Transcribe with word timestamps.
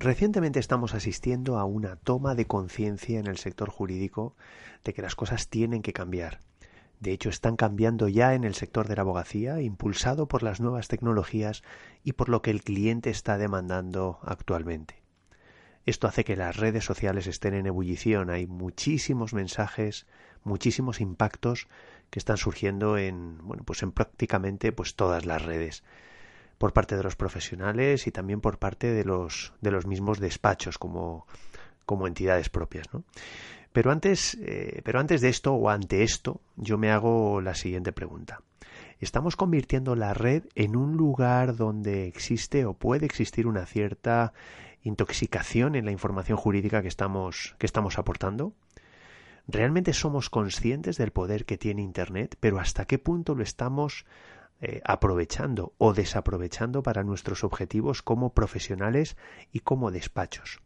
Recientemente 0.00 0.60
estamos 0.60 0.94
asistiendo 0.94 1.58
a 1.58 1.64
una 1.64 1.96
toma 1.96 2.36
de 2.36 2.46
conciencia 2.46 3.18
en 3.18 3.26
el 3.26 3.36
sector 3.36 3.68
jurídico 3.68 4.36
de 4.84 4.94
que 4.94 5.02
las 5.02 5.16
cosas 5.16 5.48
tienen 5.48 5.82
que 5.82 5.92
cambiar. 5.92 6.38
De 7.00 7.10
hecho, 7.10 7.28
están 7.30 7.56
cambiando 7.56 8.06
ya 8.06 8.34
en 8.34 8.44
el 8.44 8.54
sector 8.54 8.86
de 8.86 8.94
la 8.94 9.02
abogacía, 9.02 9.60
impulsado 9.60 10.28
por 10.28 10.44
las 10.44 10.60
nuevas 10.60 10.86
tecnologías 10.86 11.64
y 12.04 12.12
por 12.12 12.28
lo 12.28 12.42
que 12.42 12.52
el 12.52 12.62
cliente 12.62 13.10
está 13.10 13.38
demandando 13.38 14.20
actualmente. 14.22 15.02
Esto 15.84 16.06
hace 16.06 16.24
que 16.24 16.36
las 16.36 16.56
redes 16.56 16.84
sociales 16.84 17.26
estén 17.26 17.54
en 17.54 17.66
ebullición. 17.66 18.30
Hay 18.30 18.46
muchísimos 18.46 19.34
mensajes, 19.34 20.06
muchísimos 20.44 21.00
impactos 21.00 21.66
que 22.10 22.20
están 22.20 22.36
surgiendo 22.36 22.98
en, 22.98 23.38
bueno, 23.42 23.64
pues 23.64 23.82
en 23.82 23.90
prácticamente 23.90 24.70
pues 24.70 24.94
todas 24.94 25.26
las 25.26 25.42
redes 25.42 25.82
por 26.58 26.72
parte 26.72 26.96
de 26.96 27.02
los 27.02 27.16
profesionales 27.16 28.06
y 28.06 28.10
también 28.10 28.40
por 28.40 28.58
parte 28.58 28.92
de 28.92 29.04
los, 29.04 29.52
de 29.60 29.70
los 29.70 29.86
mismos 29.86 30.18
despachos 30.18 30.76
como, 30.76 31.26
como 31.86 32.06
entidades 32.06 32.48
propias. 32.50 32.92
¿no? 32.92 33.04
Pero, 33.72 33.92
antes, 33.92 34.36
eh, 34.40 34.82
pero 34.84 34.98
antes 34.98 35.20
de 35.20 35.28
esto 35.28 35.54
o 35.54 35.70
ante 35.70 36.02
esto, 36.02 36.40
yo 36.56 36.76
me 36.78 36.90
hago 36.90 37.40
la 37.40 37.54
siguiente 37.54 37.92
pregunta. 37.92 38.42
¿Estamos 39.00 39.36
convirtiendo 39.36 39.94
la 39.94 40.12
red 40.12 40.42
en 40.56 40.74
un 40.74 40.96
lugar 40.96 41.54
donde 41.54 42.08
existe 42.08 42.64
o 42.64 42.74
puede 42.74 43.06
existir 43.06 43.46
una 43.46 43.64
cierta 43.64 44.32
intoxicación 44.82 45.76
en 45.76 45.84
la 45.84 45.92
información 45.92 46.36
jurídica 46.36 46.82
que 46.82 46.88
estamos, 46.88 47.54
que 47.58 47.66
estamos 47.66 47.98
aportando? 47.98 48.54
¿Realmente 49.46 49.92
somos 49.92 50.28
conscientes 50.28 50.96
del 50.96 51.12
poder 51.12 51.44
que 51.44 51.56
tiene 51.56 51.82
Internet, 51.82 52.36
pero 52.40 52.58
hasta 52.58 52.86
qué 52.86 52.98
punto 52.98 53.34
lo 53.34 53.42
estamos 53.44 54.04
eh, 54.60 54.80
aprovechando 54.84 55.72
o 55.78 55.94
desaprovechando 55.94 56.82
para 56.82 57.04
nuestros 57.04 57.44
objetivos 57.44 58.02
como 58.02 58.34
profesionales 58.34 59.16
y 59.52 59.60
como 59.60 59.90
despachos. 59.90 60.60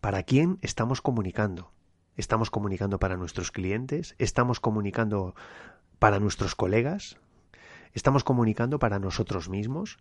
¿Para 0.00 0.22
quién 0.22 0.58
estamos 0.62 1.00
comunicando? 1.00 1.72
¿Estamos 2.16 2.50
comunicando 2.50 2.98
para 2.98 3.16
nuestros 3.16 3.50
clientes? 3.50 4.14
¿Estamos 4.18 4.60
comunicando 4.60 5.34
para 5.98 6.20
nuestros 6.20 6.54
colegas? 6.54 7.18
¿Estamos 7.94 8.22
comunicando 8.22 8.78
para 8.78 8.98
nosotros 8.98 9.48
mismos? 9.48 9.98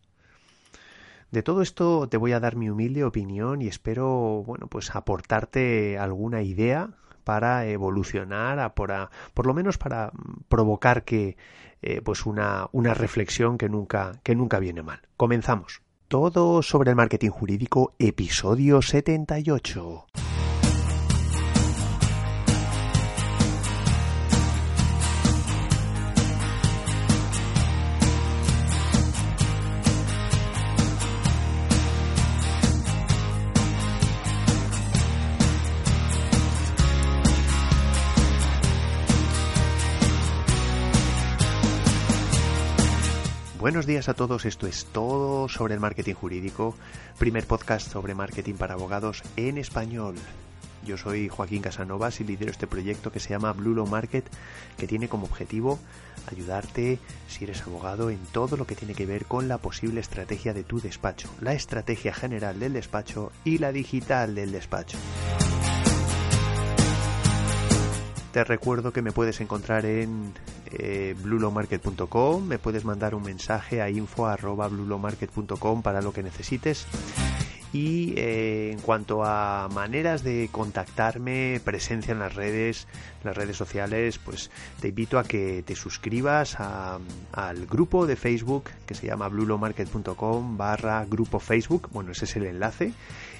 De 1.32 1.44
todo 1.44 1.62
esto 1.62 2.10
te 2.10 2.18
voy 2.18 2.34
a 2.34 2.40
dar 2.40 2.58
mi 2.58 2.70
humilde 2.70 3.06
opinión 3.06 3.62
y 3.62 3.68
espero, 3.68 4.44
bueno, 4.46 4.68
pues 4.68 4.96
aportarte 4.96 5.98
alguna 5.98 6.42
idea 6.42 6.92
para 7.32 7.66
evolucionar, 7.66 8.74
por, 8.74 8.92
por 9.34 9.48
lo 9.48 9.54
menos 9.54 9.78
para 9.78 10.12
provocar 10.50 11.06
que 11.06 11.38
eh, 11.82 12.02
pues 12.02 12.26
una, 12.26 12.68
una 12.74 12.94
reflexión 12.94 13.58
que 13.58 13.70
nunca, 13.70 14.20
que 14.22 14.36
nunca 14.36 14.60
viene 14.60 14.84
mal. 14.84 15.00
Comenzamos. 15.16 15.82
Todo 16.10 16.62
sobre 16.62 16.90
el 16.90 16.98
marketing 16.98 17.30
jurídico, 17.30 17.94
episodio 18.00 18.82
78. 18.82 20.31
Buenos 43.72 43.86
días 43.86 44.10
a 44.10 44.14
todos, 44.14 44.44
esto 44.44 44.68
es 44.68 44.84
todo 44.84 45.48
sobre 45.48 45.76
el 45.76 45.80
marketing 45.80 46.14
jurídico, 46.14 46.76
primer 47.18 47.48
podcast 47.48 47.90
sobre 47.90 48.14
marketing 48.14 48.56
para 48.56 48.74
abogados 48.74 49.24
en 49.38 49.58
español. 49.58 50.16
Yo 50.86 50.98
soy 50.98 51.30
Joaquín 51.30 51.62
Casanovas 51.62 52.20
y 52.20 52.26
lidero 52.26 52.52
este 52.52 52.68
proyecto 52.68 53.14
que 53.14 53.22
se 53.22 53.30
llama 53.30 53.54
Blue 53.54 53.74
Law 53.74 53.88
Market, 53.88 54.26
que 54.78 54.88
tiene 54.88 55.08
como 55.08 55.24
objetivo 55.24 55.80
ayudarte, 56.30 57.00
si 57.30 57.46
eres 57.46 57.62
abogado, 57.62 58.10
en 58.10 58.20
todo 58.34 58.58
lo 58.58 58.68
que 58.68 58.76
tiene 58.76 58.94
que 58.94 59.06
ver 59.06 59.24
con 59.24 59.48
la 59.48 59.58
posible 59.58 60.02
estrategia 60.02 60.54
de 60.54 60.66
tu 60.66 60.82
despacho, 60.82 61.30
la 61.40 61.54
estrategia 61.54 62.14
general 62.14 62.60
del 62.60 62.74
despacho 62.74 63.32
y 63.46 63.60
la 63.60 63.72
digital 63.72 64.36
del 64.36 64.52
despacho. 64.52 64.98
Te 68.32 68.44
recuerdo 68.46 68.94
que 68.94 69.02
me 69.02 69.12
puedes 69.12 69.42
encontrar 69.42 69.86
en 69.86 70.34
eh, 70.72 71.16
blulomarket.com, 71.22 72.48
me 72.48 72.60
puedes 72.60 72.86
mandar 72.86 73.14
un 73.14 73.24
mensaje 73.24 73.82
a 73.82 73.90
info.blulomarket.com 73.90 75.82
para 75.82 76.02
lo 76.02 76.14
que 76.14 76.24
necesites. 76.24 76.88
Y 77.74 78.14
eh, 78.18 78.72
en 78.72 78.80
cuanto 78.80 79.24
a 79.26 79.70
maneras 79.74 80.24
de 80.24 80.50
contactarme, 80.52 81.62
presencia 81.64 82.14
en 82.14 82.20
las 82.20 82.36
redes, 82.36 82.88
las 83.24 83.36
redes 83.36 83.58
sociales, 83.58 84.18
pues 84.18 84.50
te 84.80 84.90
invito 84.90 85.20
a 85.20 85.24
que 85.24 85.64
te 85.66 85.76
suscribas 85.76 86.58
al 86.60 87.66
grupo 87.68 88.08
de 88.08 88.16
Facebook 88.16 88.70
que 88.86 88.94
se 88.94 89.08
llama 89.08 89.28
blulomarket.com 89.28 90.58
barra 90.58 91.06
grupo 91.06 91.40
Facebook. 91.40 91.90
Bueno, 91.92 92.12
ese 92.12 92.26
es 92.26 92.36
el 92.38 92.46
enlace. 92.46 92.94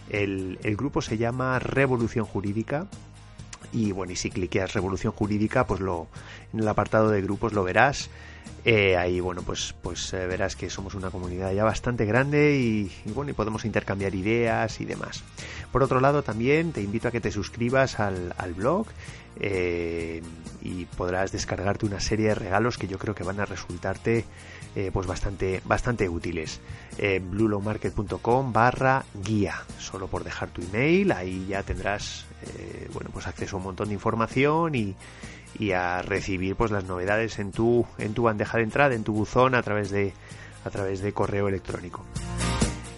El, 0.10 0.60
el 0.64 0.76
grupo 0.76 1.02
se 1.02 1.18
llama 1.18 1.60
Revolución 1.60 2.26
Jurídica 2.26 2.88
y 3.72 3.92
bueno, 3.92 4.14
y 4.14 4.16
si 4.16 4.30
cliqueas 4.30 4.74
Revolución 4.74 5.14
Jurídica, 5.14 5.66
pues 5.66 5.80
lo 5.80 6.08
en 6.54 6.60
el 6.60 6.68
apartado 6.68 7.10
de 7.10 7.22
grupos 7.22 7.54
lo 7.54 7.64
verás. 7.64 8.10
Eh, 8.64 8.96
ahí, 8.96 9.20
bueno, 9.20 9.42
pues, 9.42 9.74
pues 9.82 10.14
eh, 10.14 10.28
verás 10.28 10.56
que 10.56 10.70
somos 10.70 10.94
una 10.94 11.10
comunidad 11.10 11.52
ya 11.52 11.64
bastante 11.64 12.06
grande 12.06 12.56
y, 12.58 12.92
bueno, 13.12 13.32
y 13.32 13.34
podemos 13.34 13.66
intercambiar 13.66 14.14
ideas 14.14 14.80
y 14.80 14.86
demás. 14.86 15.24
Por 15.72 15.82
otro 15.82 16.00
lado, 16.00 16.22
también 16.22 16.72
te 16.72 16.82
invito 16.82 17.08
a 17.08 17.12
que 17.12 17.22
te 17.22 17.32
suscribas 17.32 18.00
al, 18.00 18.34
blog 18.56 18.86
eh, 19.40 20.22
y 20.62 20.86
podrás 20.86 21.32
descargarte 21.32 21.88
una 21.88 22.00
serie 22.00 22.28
de 22.28 22.36
regalos 22.36 22.78
que 22.78 22.88
yo 22.88 23.00
creo 23.00 23.16
que 23.16 23.24
van 23.24 23.40
a 23.40 23.46
resultarte 23.46 24.26
pues 24.94 25.08
bastante, 25.08 25.62
bastante 25.66 26.08
útiles. 26.08 26.62
Eh, 26.98 27.20
bluelowmarket.com 27.24 28.54
barra 28.54 29.04
guía, 29.24 29.56
solo 29.78 30.08
por 30.08 30.24
dejar 30.24 30.50
tu 30.50 30.62
email, 30.62 31.12
ahí 31.12 31.46
ya 31.48 31.64
tendrás 31.64 32.26
bueno, 32.94 33.12
pues 33.14 33.28
acceso 33.28 33.56
a 33.56 33.60
un 33.60 33.66
montón 33.66 33.90
de 33.90 33.94
información 33.94 34.74
y, 34.74 34.96
y 35.60 35.72
a 35.74 36.02
recibir 36.02 36.56
pues 36.56 36.72
las 36.72 36.86
novedades 36.86 37.40
en 37.40 37.52
tu 37.52 37.86
en 37.98 38.14
tu 38.14 38.24
bandeja 38.24 38.58
de 38.58 38.64
entrada, 38.64 38.96
en 38.96 39.04
tu 39.04 39.14
buzón 39.14 39.56
a 39.56 39.62
través 39.62 39.92
de 39.92 40.14
a 40.66 40.70
través 40.70 41.02
de 41.02 41.14
correo 41.14 41.48
electrónico. 41.48 42.04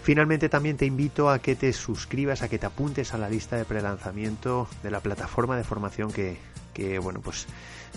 Finalmente 0.03 0.49
también 0.49 0.75
te 0.75 0.85
invito 0.85 1.29
a 1.29 1.39
que 1.39 1.55
te 1.55 1.71
suscribas, 1.71 2.41
a 2.41 2.49
que 2.49 2.59
te 2.59 2.65
apuntes 2.65 3.13
a 3.13 3.17
la 3.17 3.29
lista 3.29 3.55
de 3.55 3.63
prelanzamiento 3.63 4.67
de 4.83 4.91
la 4.91 4.99
plataforma 4.99 5.55
de 5.55 5.63
formación 5.63 6.11
que, 6.11 6.37
que 6.73 6.99
bueno, 6.99 7.21
pues 7.21 7.47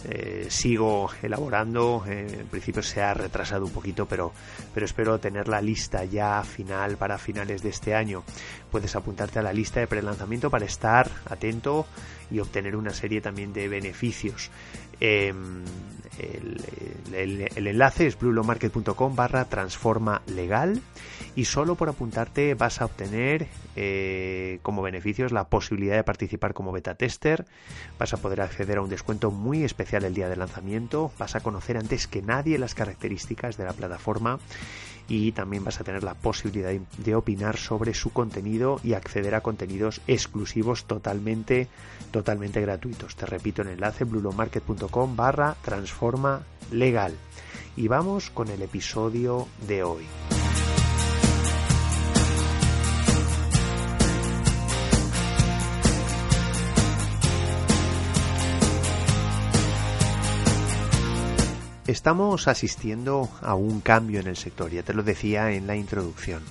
eh, 0.04 0.46
sigo 0.50 1.10
elaborando. 1.22 2.04
Eh, 2.06 2.26
en 2.40 2.46
principio 2.46 2.82
se 2.82 3.02
ha 3.02 3.14
retrasado 3.14 3.64
un 3.64 3.72
poquito, 3.72 4.06
pero, 4.06 4.32
pero 4.72 4.86
espero 4.86 5.18
tener 5.18 5.48
la 5.48 5.60
lista 5.60 6.04
ya 6.04 6.42
final 6.44 6.96
para 6.96 7.18
finales 7.18 7.62
de 7.62 7.70
este 7.70 7.94
año. 7.94 8.22
Puedes 8.70 8.94
apuntarte 8.94 9.38
a 9.38 9.42
la 9.42 9.52
lista 9.52 9.80
de 9.80 9.86
prelanzamiento 9.86 10.50
para 10.50 10.66
estar 10.66 11.10
atento 11.28 11.86
y 12.30 12.40
obtener 12.40 12.76
una 12.76 12.92
serie 12.92 13.20
también 13.20 13.52
de 13.52 13.68
beneficios. 13.68 14.50
Em, 15.00 15.64
el, 16.18 17.66
enlace 17.66 18.06
es 18.06 18.18
bluelomarket.com 18.18 19.16
barra 19.16 19.46
transforma 19.46 20.22
legal 20.26 20.80
y 21.34 21.44
solo 21.44 21.74
por 21.74 21.88
apuntarte 21.88 22.54
vas 22.54 22.80
a 22.80 22.86
obtener 22.86 23.46
eh, 23.74 24.58
como 24.62 24.82
beneficios 24.82 25.32
la 25.32 25.48
posibilidad 25.48 25.96
de 25.96 26.04
participar 26.04 26.54
como 26.54 26.72
beta 26.72 26.94
tester, 26.94 27.46
vas 27.98 28.14
a 28.14 28.16
poder 28.16 28.40
acceder 28.40 28.78
a 28.78 28.82
un 28.82 28.88
descuento 28.88 29.30
muy 29.30 29.64
especial 29.64 30.04
el 30.04 30.14
día 30.14 30.28
de 30.28 30.36
lanzamiento, 30.36 31.12
vas 31.18 31.36
a 31.36 31.40
conocer 31.40 31.76
antes 31.76 32.06
que 32.06 32.22
nadie 32.22 32.58
las 32.58 32.74
características 32.74 33.56
de 33.56 33.64
la 33.64 33.72
plataforma 33.72 34.38
y 35.08 35.32
también 35.32 35.64
vas 35.64 35.80
a 35.80 35.84
tener 35.84 36.02
la 36.02 36.14
posibilidad 36.14 36.72
de 36.72 37.14
opinar 37.14 37.56
sobre 37.56 37.94
su 37.94 38.10
contenido 38.10 38.80
y 38.82 38.94
acceder 38.94 39.34
a 39.34 39.40
contenidos 39.40 40.00
exclusivos 40.06 40.84
totalmente 40.86 41.68
totalmente 42.16 42.62
gratuitos. 42.62 43.14
Te 43.14 43.26
repito 43.26 43.60
el 43.60 43.68
enlace 43.68 44.04
blulomarket.com 44.04 45.16
barra 45.16 45.54
transforma 45.60 46.40
legal. 46.70 47.14
Y 47.76 47.88
vamos 47.88 48.30
con 48.30 48.48
el 48.48 48.62
episodio 48.62 49.46
de 49.68 49.82
hoy. 49.82 50.06
Estamos 61.86 62.48
asistiendo 62.48 63.28
a 63.42 63.54
un 63.54 63.82
cambio 63.82 64.20
en 64.20 64.26
el 64.26 64.36
sector, 64.36 64.70
ya 64.70 64.82
te 64.82 64.94
lo 64.94 65.02
decía 65.02 65.52
en 65.52 65.66
la 65.66 65.76
introducción. 65.76 66.42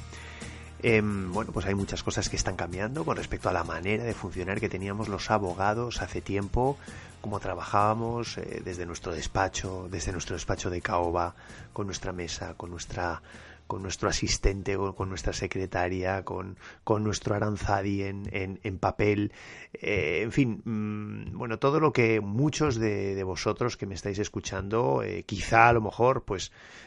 Em, 0.88 1.34
bueno, 1.34 1.52
pues 1.52 1.66
hay 1.66 1.74
muchas 1.74 2.04
cosas 2.04 2.30
que 2.30 2.36
están 2.36 2.56
cambiando 2.56 3.06
con 3.06 3.18
respecto 3.18 3.50
a 3.50 3.52
la 3.52 3.64
manera 3.64 4.04
de 4.04 4.14
funcionar 4.14 4.60
que 4.60 4.70
teníamos 4.70 5.10
los 5.10 5.32
abogados 5.32 6.00
hace 6.04 6.22
tiempo, 6.22 6.78
como 7.22 7.40
trabajábamos 7.40 8.38
eh, 8.38 8.62
desde 8.64 8.86
nuestro 8.86 9.12
despacho, 9.12 9.88
desde 9.90 10.12
nuestro 10.12 10.36
despacho 10.36 10.70
de 10.70 10.82
caoba, 10.82 11.34
con 11.74 11.88
nuestra 11.88 12.14
mesa, 12.14 12.54
con 12.54 12.70
nuestra 12.70 13.24
con 13.66 13.82
nuestro 13.82 14.10
asistente, 14.10 14.78
con, 14.78 14.94
con 14.94 15.10
nuestra 15.10 15.34
secretaria, 15.34 16.24
con, 16.24 16.56
con 16.84 17.04
nuestro 17.04 17.34
aranzadi 17.34 18.04
en, 18.04 18.30
en, 18.32 18.78
papel, 18.78 19.32
eh, 19.74 20.22
en 20.22 20.32
fin, 20.32 20.62
mmm, 20.64 21.36
bueno, 21.36 21.58
todo 21.58 21.80
lo 21.80 21.92
que 21.92 22.22
muchos 22.22 22.76
de, 22.76 23.16
de, 23.16 23.24
vosotros 23.24 23.76
que 23.76 23.88
me 23.88 23.96
estáis 23.96 24.20
escuchando, 24.20 25.02
eh, 25.02 25.24
quizá 25.24 25.70
a 25.70 25.74
lo 25.74 25.82
mejor, 25.82 26.26
pues 26.26 26.52
mm, 26.52 26.85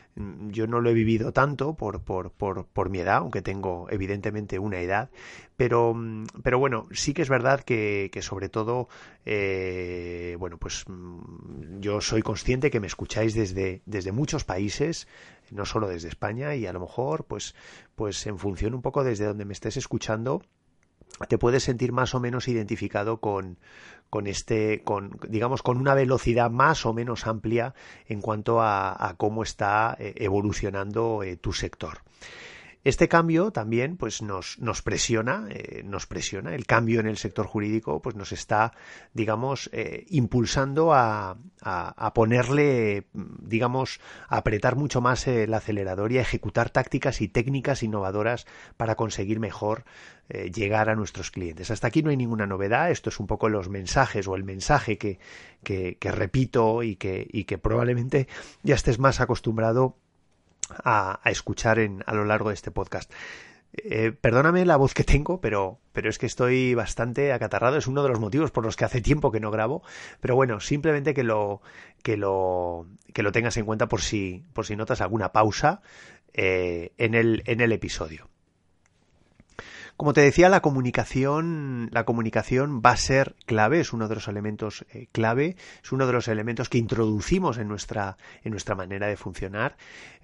yo 0.49 0.67
no 0.67 0.81
lo 0.81 0.91
he 0.91 0.95
vivido 0.95 1.33
tanto 1.33 1.75
por, 1.75 2.03
por, 2.03 2.33
por, 2.33 2.67
por, 2.67 2.91
mi 2.91 2.99
edad, 3.01 3.19
aunque 3.19 3.43
tengo 3.43 3.87
evidentemente 3.91 4.59
una 4.59 4.81
edad, 4.81 5.11
pero, 5.57 5.95
mm, 5.95 6.27
pero 6.43 6.59
bueno, 6.59 6.87
sí 6.93 7.15
que 7.15 7.23
es 7.23 7.29
verdad 7.29 7.61
que, 7.61 8.11
que 8.13 8.23
sobre 8.23 8.49
todo, 8.49 8.89
eh, 9.25 10.37
bueno, 10.39 10.59
pues 10.59 10.85
mm, 10.89 11.81
yo 11.81 12.01
soy 12.01 12.23
consciente 12.23 12.71
que 12.71 12.81
me 12.81 12.87
escucháis 12.87 13.35
desde, 13.35 13.83
desde 13.87 14.13
muchos 14.13 14.45
países, 14.45 15.09
no 15.51 15.65
solo 15.65 15.89
desde 15.89 16.09
España, 16.09 16.55
y 16.55 16.67
a 16.67 16.73
lo 16.73 16.81
mejor, 16.81 17.25
pues, 17.25 17.55
pues 17.95 18.27
en 18.27 18.39
función 18.39 18.75
un 18.75 18.83
poco 18.83 19.05
desde 19.05 19.25
donde 19.25 19.45
me 19.45 19.53
estés 19.53 19.77
escuchando, 19.77 20.43
te 21.29 21.39
puedes 21.39 21.65
sentir 21.65 21.93
más 21.93 22.15
o 22.15 22.21
menos 22.21 22.49
identificado 22.49 23.19
con, 23.19 23.59
con 24.11 24.27
este, 24.27 24.83
con, 24.83 25.19
digamos, 25.29 25.63
con 25.63 25.77
una 25.77 25.95
velocidad 25.95 26.51
más 26.51 26.87
o 26.87 26.93
menos 26.93 27.27
amplia 27.27 27.75
en 28.07 28.21
cuanto 28.21 28.61
a, 28.61 29.09
a 29.09 29.15
cómo 29.15 29.43
está 29.43 29.97
eh, 29.99 30.15
evolucionando 30.17 31.23
eh, 31.23 31.37
tu 31.37 31.53
sector. 31.53 32.03
Este 32.85 33.09
cambio 33.09 33.51
también 33.51 33.97
pues 33.97 34.23
nos, 34.23 34.57
presiona, 34.85 35.47
eh, 35.51 35.83
nos 35.85 36.07
presiona, 36.07 36.55
el 36.55 36.65
cambio 36.65 37.01
en 37.01 37.07
el 37.07 37.17
sector 37.17 37.47
jurídico 37.47 38.01
pues 38.01 38.15
nos 38.15 38.33
está, 38.33 38.73
digamos, 39.13 39.69
eh, 39.73 40.07
impulsando 40.09 40.95
a, 40.95 41.37
ponerle, 42.15 43.09
digamos, 43.13 44.01
a 44.29 44.39
apretar 44.39 44.77
mucho 44.77 45.01
más 45.01 45.27
el 45.27 45.53
acelerador 45.53 46.13
y 46.13 46.19
a 46.19 46.23
ejecutar 46.23 46.71
tácticas 46.71 47.21
y 47.21 47.29
técnicas 47.29 47.83
innovadoras 47.83 48.47
para 48.77 48.95
conseguir 48.95 49.41
mejor 49.41 49.85
eh, 50.29 50.51
llegar 50.53 50.89
a 50.89 50.95
nuestros 50.95 51.33
clientes. 51.33 51.71
Hasta 51.73 51.89
aquí 51.89 52.03
no 52.03 52.11
hay 52.11 52.17
ninguna 52.17 52.47
novedad, 52.47 52.91
esto 52.91 53.11
es 53.11 53.19
un 53.19 53.27
poco 53.27 53.49
los 53.49 53.69
mensajes 53.69 54.29
o 54.29 54.37
el 54.37 54.45
mensaje 54.45 54.99
que, 54.99 55.19
que, 55.65 55.97
que 55.99 56.13
repito 56.13 56.85
y 56.85 56.95
que, 56.95 57.27
y 57.31 57.45
que 57.45 57.59
probablemente 57.59 58.29
ya 58.63 58.77
estés 58.77 59.01
más 59.01 59.21
acostumbrado 59.21 59.97
a, 60.85 61.21
escuchar 61.27 61.79
en, 61.79 62.03
a 62.07 62.15
lo 62.15 62.25
largo 62.25 62.49
de 62.49 62.55
este 62.55 62.71
podcast. 62.71 63.13
Eh, 63.73 64.13
perdóname 64.13 64.65
la 64.65 64.77
voz 64.77 64.95
que 64.95 65.05
tengo, 65.05 65.41
pero, 65.41 65.79
pero 65.93 66.09
es 66.09 66.19
que 66.19 66.27
estoy 66.27 66.75
bastante 66.75 67.33
acatarrado. 67.33 67.77
Es 67.77 67.87
uno 67.87 68.03
de 68.03 68.09
los 68.09 68.21
motivos 68.21 68.51
por 68.51 68.65
los 68.65 68.77
que 68.77 68.85
hace 68.85 69.01
tiempo 69.01 69.31
que 69.31 69.41
no 69.41 69.51
grabo. 69.51 69.83
Pero 70.21 70.35
bueno, 70.35 70.61
simplemente 70.61 71.15
que 71.15 71.23
lo, 71.23 71.61
que 72.03 72.17
lo, 72.17 72.87
que 73.13 73.23
lo 73.23 73.33
tengas 73.33 73.57
en 73.57 73.67
cuenta 73.67 73.89
por 73.89 74.01
si, 74.01 74.45
por 74.53 74.67
si 74.67 74.77
notas 74.77 75.01
alguna 75.01 75.33
pausa 75.33 75.83
eh, 76.33 76.93
en, 76.99 77.15
el, 77.15 77.43
en 77.47 77.61
el 77.61 77.73
episodio. 77.73 78.29
Como 79.99 80.13
te 80.13 80.21
decía, 80.21 80.49
la 80.49 80.63
comunicación, 80.63 81.89
la 81.91 82.05
comunicación 82.05 82.81
va 82.87 82.93
a 82.93 82.97
ser 82.97 83.35
clave, 83.47 83.81
es 83.81 83.93
uno 83.93 84.07
de 84.07 84.15
los 84.15 84.29
elementos 84.29 84.87
eh, 84.93 85.09
clave, 85.11 85.57
es 85.83 85.91
uno 85.91 86.07
de 86.07 86.13
los 86.13 86.29
elementos 86.29 86.69
que 86.69 86.79
introducimos 86.79 87.59
en 87.59 87.67
nuestra, 87.67 88.17
en 88.45 88.53
nuestra 88.53 88.77
manera 88.77 89.09
de 89.09 89.17
funcionar, 89.17 89.77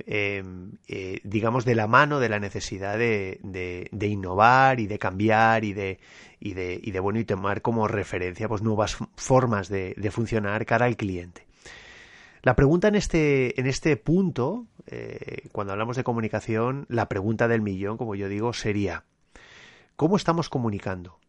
eh, 0.06 0.44
eh, 0.86 1.18
digamos 1.24 1.64
de 1.64 1.74
la 1.74 1.88
mano 1.88 2.20
de 2.20 2.28
la 2.28 2.38
necesidad 2.38 2.96
de, 2.96 3.40
de, 3.42 3.88
de, 3.90 4.06
innovar 4.06 4.78
y 4.78 4.86
de 4.86 5.00
cambiar 5.00 5.64
y 5.64 5.72
de, 5.72 5.98
y 6.38 6.54
de, 6.54 6.78
y 6.80 6.92
de 6.92 7.00
bueno 7.00 7.18
y 7.18 7.24
tomar 7.24 7.60
como 7.60 7.88
referencia 7.88 8.46
pues 8.46 8.62
nuevas 8.62 8.96
formas 9.16 9.68
de, 9.68 9.94
de 9.96 10.10
funcionar 10.12 10.66
cara 10.66 10.86
al 10.86 10.96
cliente. 10.96 11.48
La 12.42 12.54
pregunta 12.54 12.86
en 12.86 12.94
este, 12.94 13.58
en 13.58 13.66
este 13.66 13.96
punto, 13.96 14.68
eh, 14.86 15.48
cuando 15.50 15.72
hablamos 15.72 15.96
de 15.96 16.04
comunicación, 16.04 16.86
la 16.88 17.08
pregunta 17.08 17.48
del 17.48 17.60
millón, 17.60 17.96
como 17.96 18.14
yo 18.14 18.28
digo, 18.28 18.52
sería 18.52 19.02
¿Cómo 19.96 20.16
estamos 20.16 20.48
comunicando? 20.48 21.20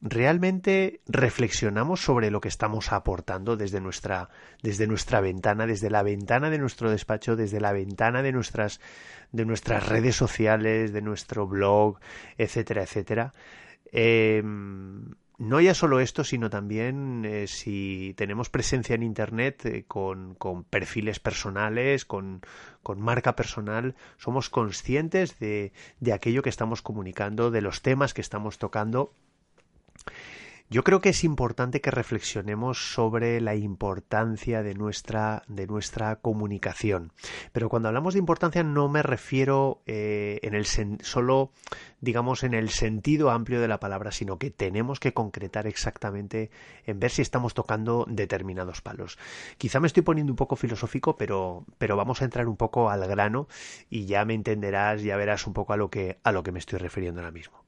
¿Realmente 0.00 1.00
reflexionamos 1.06 2.02
sobre 2.02 2.30
lo 2.30 2.40
que 2.40 2.48
estamos 2.48 2.90
aportando 2.90 3.56
desde 3.56 3.80
nuestra, 3.80 4.30
desde 4.62 4.88
nuestra 4.88 5.20
ventana, 5.20 5.66
desde 5.66 5.90
la 5.90 6.02
ventana 6.02 6.50
de 6.50 6.58
nuestro 6.58 6.90
despacho, 6.90 7.36
desde 7.36 7.60
la 7.60 7.72
ventana 7.72 8.22
de 8.22 8.32
nuestras, 8.32 8.80
de 9.30 9.44
nuestras 9.44 9.88
redes 9.88 10.16
sociales, 10.16 10.92
de 10.92 11.02
nuestro 11.02 11.46
blog, 11.46 12.00
etcétera, 12.36 12.82
etcétera? 12.82 13.32
Eh, 13.92 14.42
no 15.40 15.58
ya 15.58 15.72
solo 15.72 16.00
esto, 16.00 16.22
sino 16.22 16.50
también 16.50 17.24
eh, 17.24 17.46
si 17.46 18.12
tenemos 18.18 18.50
presencia 18.50 18.94
en 18.94 19.02
Internet 19.02 19.64
eh, 19.64 19.84
con, 19.88 20.34
con, 20.34 20.64
perfiles 20.64 21.18
personales, 21.18 22.04
con, 22.04 22.42
con, 22.82 23.00
marca 23.00 23.36
personal, 23.36 23.94
somos 24.18 24.50
conscientes 24.50 25.38
de, 25.38 25.72
de 25.98 26.12
aquello 26.12 26.42
que 26.42 26.50
estamos 26.50 26.82
comunicando, 26.82 27.50
de 27.50 27.62
los 27.62 27.80
temas 27.80 28.12
que 28.12 28.20
estamos 28.20 28.58
tocando 28.58 29.14
yo 30.70 30.84
creo 30.84 31.00
que 31.00 31.08
es 31.08 31.24
importante 31.24 31.80
que 31.80 31.90
reflexionemos 31.90 32.94
sobre 32.94 33.40
la 33.40 33.56
importancia 33.56 34.62
de 34.62 34.74
nuestra, 34.74 35.42
de 35.48 35.66
nuestra 35.66 36.14
comunicación. 36.16 37.12
Pero 37.50 37.68
cuando 37.68 37.88
hablamos 37.88 38.14
de 38.14 38.20
importancia 38.20 38.62
no 38.62 38.88
me 38.88 39.02
refiero 39.02 39.82
eh, 39.86 40.38
en 40.42 40.54
el 40.54 40.66
solo, 40.66 41.50
digamos, 42.00 42.44
en 42.44 42.54
el 42.54 42.70
sentido 42.70 43.30
amplio 43.30 43.60
de 43.60 43.66
la 43.66 43.80
palabra, 43.80 44.12
sino 44.12 44.38
que 44.38 44.52
tenemos 44.52 45.00
que 45.00 45.12
concretar 45.12 45.66
exactamente 45.66 46.52
en 46.86 47.00
ver 47.00 47.10
si 47.10 47.22
estamos 47.22 47.52
tocando 47.52 48.06
determinados 48.08 48.80
palos. 48.80 49.18
Quizá 49.58 49.80
me 49.80 49.88
estoy 49.88 50.04
poniendo 50.04 50.32
un 50.32 50.36
poco 50.36 50.54
filosófico, 50.54 51.16
pero, 51.16 51.64
pero 51.78 51.96
vamos 51.96 52.22
a 52.22 52.26
entrar 52.26 52.46
un 52.46 52.56
poco 52.56 52.90
al 52.90 53.04
grano 53.08 53.48
y 53.88 54.06
ya 54.06 54.24
me 54.24 54.34
entenderás, 54.34 55.02
ya 55.02 55.16
verás 55.16 55.48
un 55.48 55.52
poco 55.52 55.72
a 55.72 55.76
lo 55.76 55.90
que, 55.90 56.20
a 56.22 56.30
lo 56.30 56.44
que 56.44 56.52
me 56.52 56.60
estoy 56.60 56.78
refiriendo 56.78 57.20
ahora 57.20 57.32
mismo. 57.32 57.64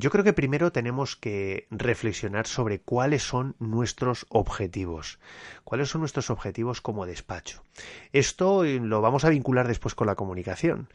Yo 0.00 0.10
creo 0.10 0.22
que 0.22 0.32
primero 0.32 0.70
tenemos 0.70 1.16
que 1.16 1.66
reflexionar 1.72 2.46
sobre 2.46 2.80
cuáles 2.80 3.24
son 3.24 3.56
nuestros 3.58 4.26
objetivos, 4.28 5.18
cuáles 5.64 5.88
son 5.88 6.02
nuestros 6.02 6.30
objetivos 6.30 6.80
como 6.80 7.04
despacho. 7.04 7.64
Esto 8.12 8.62
lo 8.62 9.00
vamos 9.00 9.24
a 9.24 9.30
vincular 9.30 9.66
después 9.66 9.96
con 9.96 10.06
la 10.06 10.14
comunicación. 10.14 10.88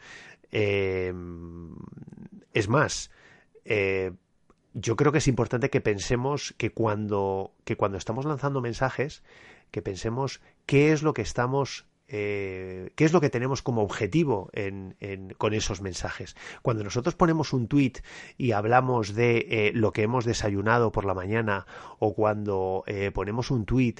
Eh, 0.50 1.12
es 2.54 2.68
más, 2.68 3.10
eh, 3.66 4.12
yo 4.72 4.96
creo 4.96 5.12
que 5.12 5.18
es 5.18 5.28
importante 5.28 5.68
que 5.68 5.82
pensemos 5.82 6.54
que 6.56 6.72
cuando, 6.72 7.52
que 7.64 7.76
cuando 7.76 7.98
estamos 7.98 8.24
lanzando 8.24 8.62
mensajes, 8.62 9.22
que 9.70 9.82
pensemos 9.82 10.40
qué 10.64 10.92
es 10.92 11.02
lo 11.02 11.12
que 11.12 11.22
estamos 11.22 11.84
eh, 12.06 12.90
qué 12.96 13.04
es 13.06 13.12
lo 13.12 13.20
que 13.20 13.30
tenemos 13.30 13.62
como 13.62 13.82
objetivo 13.82 14.50
con 15.38 15.54
esos 15.54 15.80
mensajes. 15.80 16.36
Cuando 16.62 16.84
nosotros 16.84 17.14
ponemos 17.14 17.52
un 17.52 17.66
tweet 17.66 17.94
y 18.36 18.52
hablamos 18.52 19.14
de 19.14 19.46
eh, 19.48 19.72
lo 19.74 19.92
que 19.92 20.02
hemos 20.02 20.24
desayunado 20.24 20.92
por 20.92 21.06
la 21.06 21.14
mañana, 21.14 21.66
o 21.98 22.14
cuando 22.14 22.84
eh, 22.86 23.10
ponemos 23.12 23.50
un 23.50 23.64
tweet 23.64 23.96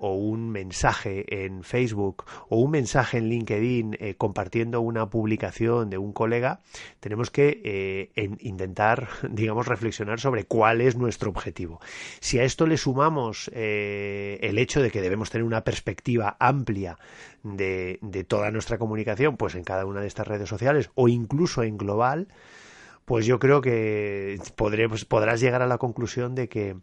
o 0.00 0.14
un 0.14 0.50
mensaje 0.50 1.44
en 1.44 1.62
Facebook 1.62 2.24
o 2.48 2.58
un 2.58 2.70
mensaje 2.72 3.18
en 3.18 3.28
LinkedIn 3.28 3.96
compartiendo 4.16 4.80
una 4.80 5.08
publicación 5.08 5.90
de 5.90 5.98
un 5.98 6.12
colega, 6.12 6.60
tenemos 7.00 7.30
que 7.30 8.10
en, 8.14 8.38
intentar, 8.40 9.08
digamos, 9.30 9.68
reflexionar 9.68 10.18
sobre 10.18 10.44
cuál 10.44 10.80
es 10.80 10.96
nuestro 10.96 11.30
objetivo. 11.30 11.80
Si 12.20 12.38
a 12.38 12.44
esto 12.44 12.66
le 12.66 12.76
sumamos 12.76 13.50
el 13.54 14.58
hecho 14.58 14.82
de 14.82 14.90
que 14.90 15.00
debemos 15.00 15.30
tener 15.30 15.44
una 15.44 15.62
perspectiva 15.62 16.36
amplia 16.40 16.87
de, 17.42 17.98
toda 18.26 18.50
nuestra 18.50 18.78
comunicación, 18.78 19.36
pues 19.36 19.54
en 19.54 19.64
cada 19.64 19.84
una 19.84 20.00
de 20.00 20.06
estas 20.06 20.26
redes 20.26 20.48
sociales 20.48 20.90
o 20.94 21.08
incluso 21.08 21.62
en 21.62 21.78
global, 21.78 22.28
pues 23.04 23.26
yo 23.26 23.38
creo 23.38 23.60
que 23.60 24.38
pues 24.88 25.04
podrás 25.04 25.40
llegar 25.40 25.62
a 25.62 25.66
la 25.66 25.78
conclusión 25.78 26.34
de 26.34 26.48
que 26.48 26.76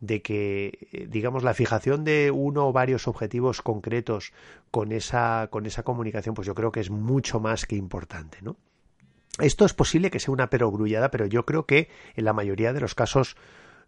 de 0.00 0.22
que 0.22 1.06
digamos 1.10 1.44
la 1.44 1.54
fijación 1.54 2.04
de 2.04 2.30
uno 2.30 2.68
o 2.68 2.72
varios 2.72 3.08
objetivos 3.08 3.62
concretos 3.62 4.32
con 4.70 4.92
esa 4.92 5.48
con 5.50 5.66
esa 5.66 5.82
comunicación 5.82 6.34
pues 6.34 6.46
yo 6.46 6.54
creo 6.54 6.72
que 6.72 6.80
es 6.80 6.90
mucho 6.90 7.40
más 7.40 7.64
que 7.64 7.76
importante 7.76 8.38
esto 9.38 9.64
es 9.64 9.72
posible 9.72 10.10
que 10.10 10.20
sea 10.20 10.32
una 10.32 10.50
perogrullada 10.50 11.10
pero 11.10 11.26
yo 11.26 11.46
creo 11.46 11.64
que 11.64 11.88
en 12.16 12.24
la 12.24 12.32
mayoría 12.32 12.72
de 12.72 12.80
los 12.80 12.94
casos 12.94 13.36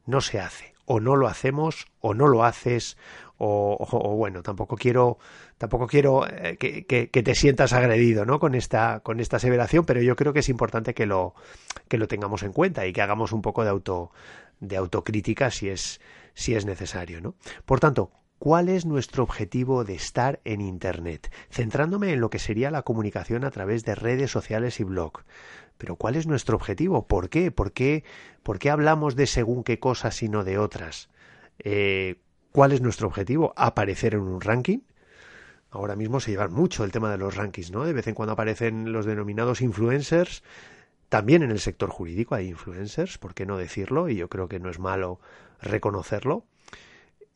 no 0.07 0.21
se 0.21 0.41
hace 0.41 0.75
o 0.87 1.01
no 1.01 1.17
lo 1.17 1.27
hacemos 1.27 1.87
o 2.01 2.15
no 2.15 2.29
lo 2.29 2.45
haces 2.45 2.97
o, 3.39 4.17
bueno 4.17 4.43
tampoco 4.43 4.77
quiero 4.77 5.19
tampoco 5.59 5.87
quiero 5.87 6.27
eh, 6.27 6.57
que, 6.57 7.07
te 7.09 7.35
sientas 7.35 7.75
agredido 7.75 8.25
¿no? 8.25 8.39
con 8.39 8.55
esta 8.55 9.01
con 9.01 9.21
esta 9.21 9.37
aseveración 9.37 9.85
pero 9.85 10.01
yo 10.01 10.17
creo 10.17 10.33
que 10.33 10.41
es 10.41 10.49
importante 10.49 10.95
que 10.95 11.05
lo 11.05 11.35
que 11.89 11.99
lo 11.99 12.09
tengamos 12.09 12.43
en 12.43 12.53
cuenta 12.53 12.87
y 12.87 12.93
que 12.93 13.03
hagamos 13.03 13.33
un 13.33 13.43
poco 13.43 13.63
de 13.63 13.71
auto 13.71 14.11
de 14.61 14.77
autocrítica 14.77 15.51
si 15.51 15.69
es 15.69 16.01
si 16.35 16.55
es 16.55 16.65
necesario 16.65 17.21
¿no? 17.21 17.35
por 17.67 17.81
tanto 17.81 18.11
¿Cuál 18.39 18.69
es 18.69 18.85
nuestro 18.85 19.23
objetivo 19.23 19.85
de 19.85 19.95
estar 19.95 20.41
en 20.45 20.61
Internet? 20.61 21.33
Centrándome 21.51 22.13
en 22.13 22.21
lo 22.21 22.31
que 22.31 22.39
sería 22.39 22.71
la 22.71 22.83
comunicación 22.83 23.45
a 23.45 23.51
través 23.51 23.85
de 23.85 23.95
redes 23.95 24.31
sociales 24.31 24.79
y 24.79 24.85
blog. 24.85 25.23
Pero 25.79 25.97
¿cuál 25.97 26.17
es 26.17 26.27
nuestro 26.27 26.57
objetivo? 26.57 27.07
¿Por 27.07 27.29
qué? 27.29 27.51
¿Por 27.51 27.73
qué, 27.73 28.05
¿Por 28.43 28.59
qué 28.59 28.71
hablamos 28.71 29.17
de 29.17 29.27
según 29.27 29.65
qué 29.65 29.79
cosas 29.79 30.23
y 30.23 30.29
no 30.29 30.45
de 30.45 30.59
otras? 30.59 31.09
Eh, 31.59 32.21
¿Cuál 32.53 32.73
es 32.73 32.81
nuestro 32.81 33.09
objetivo? 33.09 33.53
¿Aparecer 33.57 34.15
en 34.15 34.21
un 34.21 34.41
ranking? 34.41 34.81
ahora 35.71 35.97
mismo 35.97 36.21
se 36.21 36.31
llevan 36.31 36.53
mucho 36.53 36.85
el 36.85 36.93
tema 36.93 37.11
de 37.11 37.19
los 37.19 37.37
rankings, 37.37 37.71
¿no? 37.71 37.85
De 37.85 37.93
vez 37.93 38.07
en 38.07 38.15
cuando 38.15 38.33
aparecen 38.33 38.93
los 38.93 39.05
denominados 39.05 39.61
influencers. 39.61 40.43
También 41.09 41.43
en 41.43 41.51
el 41.51 41.61
sector 41.61 41.91
jurídico 41.91 42.35
hay 42.35 42.49
influencers, 42.49 43.19
¿por 43.19 43.35
qué 43.35 43.47
no 43.47 43.59
decirlo? 43.59 44.09
Y 44.09 44.17
yo 44.17 44.29
creo 44.29 44.49
que 44.49 44.59
no 44.59 44.71
es 44.71 44.79
malo 44.79 45.21
reconocerlo. 45.61 46.45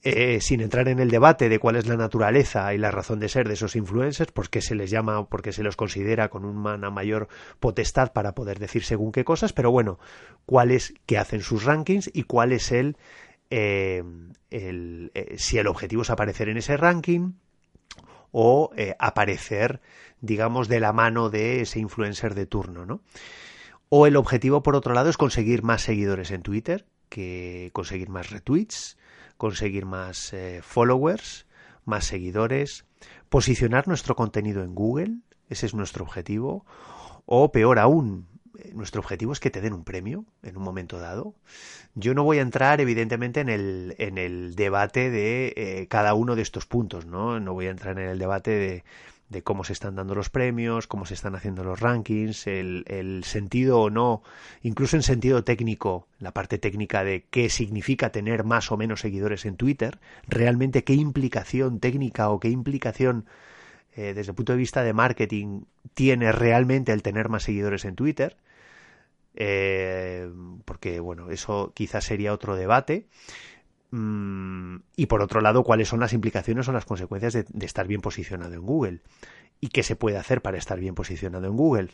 Eh, 0.03 0.41
sin 0.41 0.63
entrar 0.63 0.89
en 0.89 0.99
el 0.99 1.11
debate 1.11 1.51
de 1.51 1.59
cuál 1.59 1.77
es 1.77 1.87
la 1.87 1.97
naturaleza 1.97 2.73
y 2.73 2.79
la 2.79 2.91
razón 2.91 3.21
de 3.21 3.29
ser 3.29 3.47
de 3.47 3.53
esos 3.53 3.77
influencers, 3.77 4.33
por 4.33 4.49
qué 4.49 4.63
se 4.63 4.75
les 4.75 4.89
llama, 4.89 5.29
porque 5.29 5.53
se 5.53 5.63
los 5.63 5.77
considera 5.77 6.31
con 6.31 6.47
una 6.47 6.89
mayor 6.89 7.29
potestad 7.59 8.11
para 8.15 8.35
poder 8.35 8.59
decir 8.59 8.83
según 8.83 9.13
qué 9.13 9.25
cosas, 9.25 9.53
pero 9.53 9.71
bueno, 9.71 9.99
cuál 10.47 10.71
es 10.71 10.95
que 11.05 11.19
hacen 11.19 11.43
sus 11.43 11.65
rankings 11.65 12.11
y 12.15 12.23
cuál 12.23 12.53
es 12.53 12.73
el, 12.73 12.97
eh, 13.51 14.03
eh, 14.51 15.35
si 15.37 15.59
el 15.59 15.67
objetivo 15.67 16.01
es 16.01 16.09
aparecer 16.09 16.49
en 16.49 16.57
ese 16.57 16.79
ranking 16.79 17.33
o 18.33 18.71
aparecer, 18.99 19.83
digamos, 20.23 20.69
de 20.69 20.81
la 20.81 20.95
mano 20.95 21.29
de 21.29 21.61
ese 21.61 21.79
influencer 21.79 22.35
de 22.35 22.47
turno, 22.47 22.87
¿no? 22.87 23.03
O 23.91 24.07
el 24.07 24.17
objetivo, 24.17 24.63
por 24.63 24.77
otro 24.77 24.95
lado, 24.95 25.11
es 25.11 25.19
conseguir 25.19 25.63
más 25.63 25.83
seguidores 25.83 26.31
en 26.31 26.41
Twitter, 26.41 26.87
que 27.11 27.69
conseguir 27.75 28.09
más 28.09 28.31
retweets, 28.31 28.97
conseguir 29.41 29.87
más 29.87 30.35
eh, 30.35 30.61
followers, 30.63 31.47
más 31.87 32.05
seguidores, 32.05 32.85
posicionar 33.31 33.89
nuestro 33.89 34.15
contenido 34.15 34.63
en 34.63 34.75
Google, 34.75 35.17
ese 35.49 35.65
es 35.65 35.75
nuestro 35.75 36.05
objetivo, 36.05 36.67
o 37.25 37.51
peor 37.51 37.79
aún, 37.79 38.29
eh, 38.59 38.73
nuestro 38.75 39.01
objetivo 39.01 39.33
es 39.33 39.41
que 39.41 39.51
te 39.51 39.63
den 39.63 39.73
un 39.73 39.83
premio 39.83 40.27
en 40.43 40.59
un 40.59 40.63
momento 40.63 40.99
dado. 40.99 41.35
Yo 41.95 42.13
no 42.13 42.23
voy 42.23 42.37
a 42.37 42.43
entrar, 42.43 42.83
evidentemente, 42.83 43.41
en 43.41 43.49
el, 43.49 43.95
en 43.97 44.19
el 44.19 44.57
debate 44.57 45.09
de 45.09 45.55
eh, 45.57 45.87
cada 45.89 46.13
uno 46.13 46.37
de 46.37 46.43
estos 46.43 46.67
puntos, 46.67 47.07
¿no? 47.07 47.41
No 47.41 47.55
voy 47.55 47.67
a 47.67 47.71
entrar 47.71 47.99
en 47.99 48.11
el 48.11 48.19
debate 48.19 48.51
de 48.51 48.85
de 49.31 49.43
cómo 49.43 49.63
se 49.63 49.73
están 49.73 49.95
dando 49.95 50.15
los 50.17 50.29
premios, 50.29 50.89
cómo 50.89 51.07
se 51.07 51.15
están 51.15 51.37
haciendo 51.37 51.63
los 51.63 51.79
rankings, 51.81 52.49
el, 52.49 53.23
sentido 53.25 53.81
o 53.81 53.89
no, 53.89 54.23
incluso 54.63 54.97
en 54.97 55.03
sentido 55.03 55.45
técnico, 55.45 56.09
la 56.19 56.33
parte 56.33 56.59
técnica 56.59 57.05
de 57.05 57.25
qué 57.31 57.49
significa 57.49 58.11
tener 58.11 58.45
más 58.45 58.73
o 58.73 58.77
menos 58.77 59.01
seguidores 59.01 59.47
en 59.47 59.57
Twitter, 59.57 60.01
realmente 60.27 60.83
qué 60.83 60.95
implicación 60.95 61.79
técnica 61.79 62.29
o 62.29 62.41
qué 62.41 62.49
implicación 62.49 63.25
eh, 63.97 64.15
desde 64.15 64.33
el 64.33 64.35
punto 64.35 64.53
de 64.53 64.59
vista 64.59 64.83
de 64.83 64.93
marketing 64.93 65.63
tiene 65.95 66.33
realmente 66.33 66.93
el 66.93 67.03
tener 67.03 67.29
más 67.29 67.45
seguidores 67.45 67.85
en 67.85 67.95
Twitter, 67.95 68.37
eh, 69.37 70.29
porque 70.65 70.99
bueno, 70.99 71.31
eso 71.31 71.71
quizás 71.73 72.05
sería 72.05 72.33
otro 72.33 72.57
debate. 72.57 73.07
Mm, 73.91 74.77
y 74.97 75.07
por 75.07 75.23
otro 75.23 75.41
lado, 75.41 75.65
cuáles 75.65 75.89
son 75.89 76.01
las 76.01 76.13
implicaciones 76.13 76.69
o 76.69 76.73
las 76.73 76.85
consecuencias 76.85 77.33
de, 77.33 77.47
estar 77.67 77.87
bien 77.87 78.01
posicionado 78.01 78.55
en 78.55 78.63
Google. 78.63 79.01
Y 79.61 79.69
qué 79.69 79.83
se 79.83 79.97
puede 79.97 80.17
hacer 80.17 80.43
para 80.43 80.59
estar 80.59 80.79
bien 80.81 80.95
posicionado 80.95 81.47
en 81.47 81.57
Google, 81.57 81.91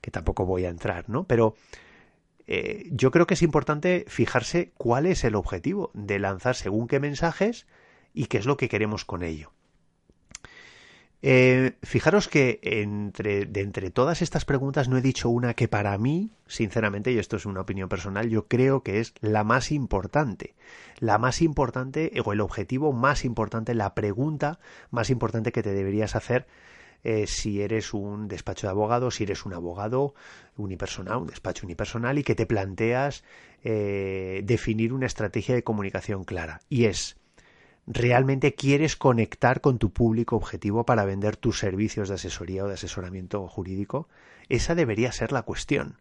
que 0.00 0.10
tampoco 0.10 0.46
voy 0.46 0.64
a 0.64 0.70
entrar, 0.70 1.08
¿no? 1.08 1.24
Pero 1.24 1.54
eh, 2.46 2.88
yo 2.90 3.10
creo 3.10 3.26
que 3.26 3.34
es 3.34 3.42
importante 3.42 4.04
fijarse 4.08 4.72
cuál 4.76 5.06
es 5.06 5.24
el 5.24 5.34
objetivo 5.34 5.90
de 5.94 6.18
lanzar 6.18 6.56
según 6.56 6.88
qué 6.88 6.98
mensajes 6.98 7.66
y 8.14 8.26
qué 8.26 8.38
es 8.38 8.46
lo 8.46 8.56
que 8.56 8.68
queremos 8.68 9.04
con 9.04 9.22
ello. 9.22 9.52
Eh, 11.22 11.76
fijaros 11.82 12.28
que 12.28 12.60
entre, 12.62 13.44
de 13.44 13.60
entre 13.60 13.90
todas 13.90 14.22
estas 14.22 14.46
preguntas 14.46 14.88
no 14.88 14.96
he 14.96 15.02
dicho 15.02 15.28
una 15.28 15.52
que 15.52 15.68
para 15.68 15.96
mí, 15.98 16.30
sinceramente, 16.46 17.12
y 17.12 17.18
esto 17.18 17.36
es 17.36 17.44
una 17.44 17.60
opinión 17.60 17.90
personal, 17.90 18.30
yo 18.30 18.46
creo 18.46 18.82
que 18.82 19.00
es 19.00 19.12
la 19.20 19.44
más 19.44 19.70
importante. 19.70 20.54
La 20.98 21.18
más 21.18 21.42
importante, 21.42 22.10
o 22.24 22.32
el 22.32 22.40
objetivo 22.40 22.92
más 22.92 23.24
importante, 23.24 23.74
la 23.74 23.94
pregunta 23.94 24.60
más 24.90 25.10
importante 25.10 25.52
que 25.52 25.62
te 25.62 25.74
deberías 25.74 26.16
hacer 26.16 26.46
eh, 27.02 27.26
si 27.26 27.62
eres 27.62 27.94
un 27.94 28.28
despacho 28.28 28.66
de 28.66 28.72
abogados, 28.72 29.16
si 29.16 29.24
eres 29.24 29.44
un 29.44 29.54
abogado 29.54 30.14
unipersonal, 30.56 31.18
un 31.18 31.26
despacho 31.26 31.66
unipersonal, 31.66 32.18
y 32.18 32.24
que 32.24 32.34
te 32.34 32.46
planteas 32.46 33.24
eh, 33.62 34.42
definir 34.44 34.92
una 34.92 35.06
estrategia 35.06 35.54
de 35.54 35.64
comunicación 35.64 36.24
clara. 36.24 36.60
Y 36.68 36.86
es, 36.86 37.19
realmente 37.92 38.54
quieres 38.54 38.94
conectar 38.94 39.60
con 39.60 39.78
tu 39.78 39.92
público 39.92 40.36
objetivo 40.36 40.86
para 40.86 41.04
vender 41.04 41.36
tus 41.36 41.58
servicios 41.58 42.08
de 42.08 42.14
asesoría 42.14 42.64
o 42.64 42.68
de 42.68 42.74
asesoramiento 42.74 43.46
jurídico? 43.48 44.08
Esa 44.48 44.76
debería 44.76 45.10
ser 45.10 45.32
la 45.32 45.42
cuestión. 45.42 45.98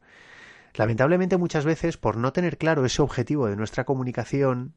Lamentablemente 0.76 1.38
muchas 1.38 1.66
veces, 1.66 1.98
por 1.98 2.16
no 2.16 2.32
tener 2.32 2.60
claro 2.60 2.86
ese 2.86 3.02
objetivo 3.02 3.48
de 3.48 3.56
nuestra 3.56 3.86
comunicación, 3.86 4.76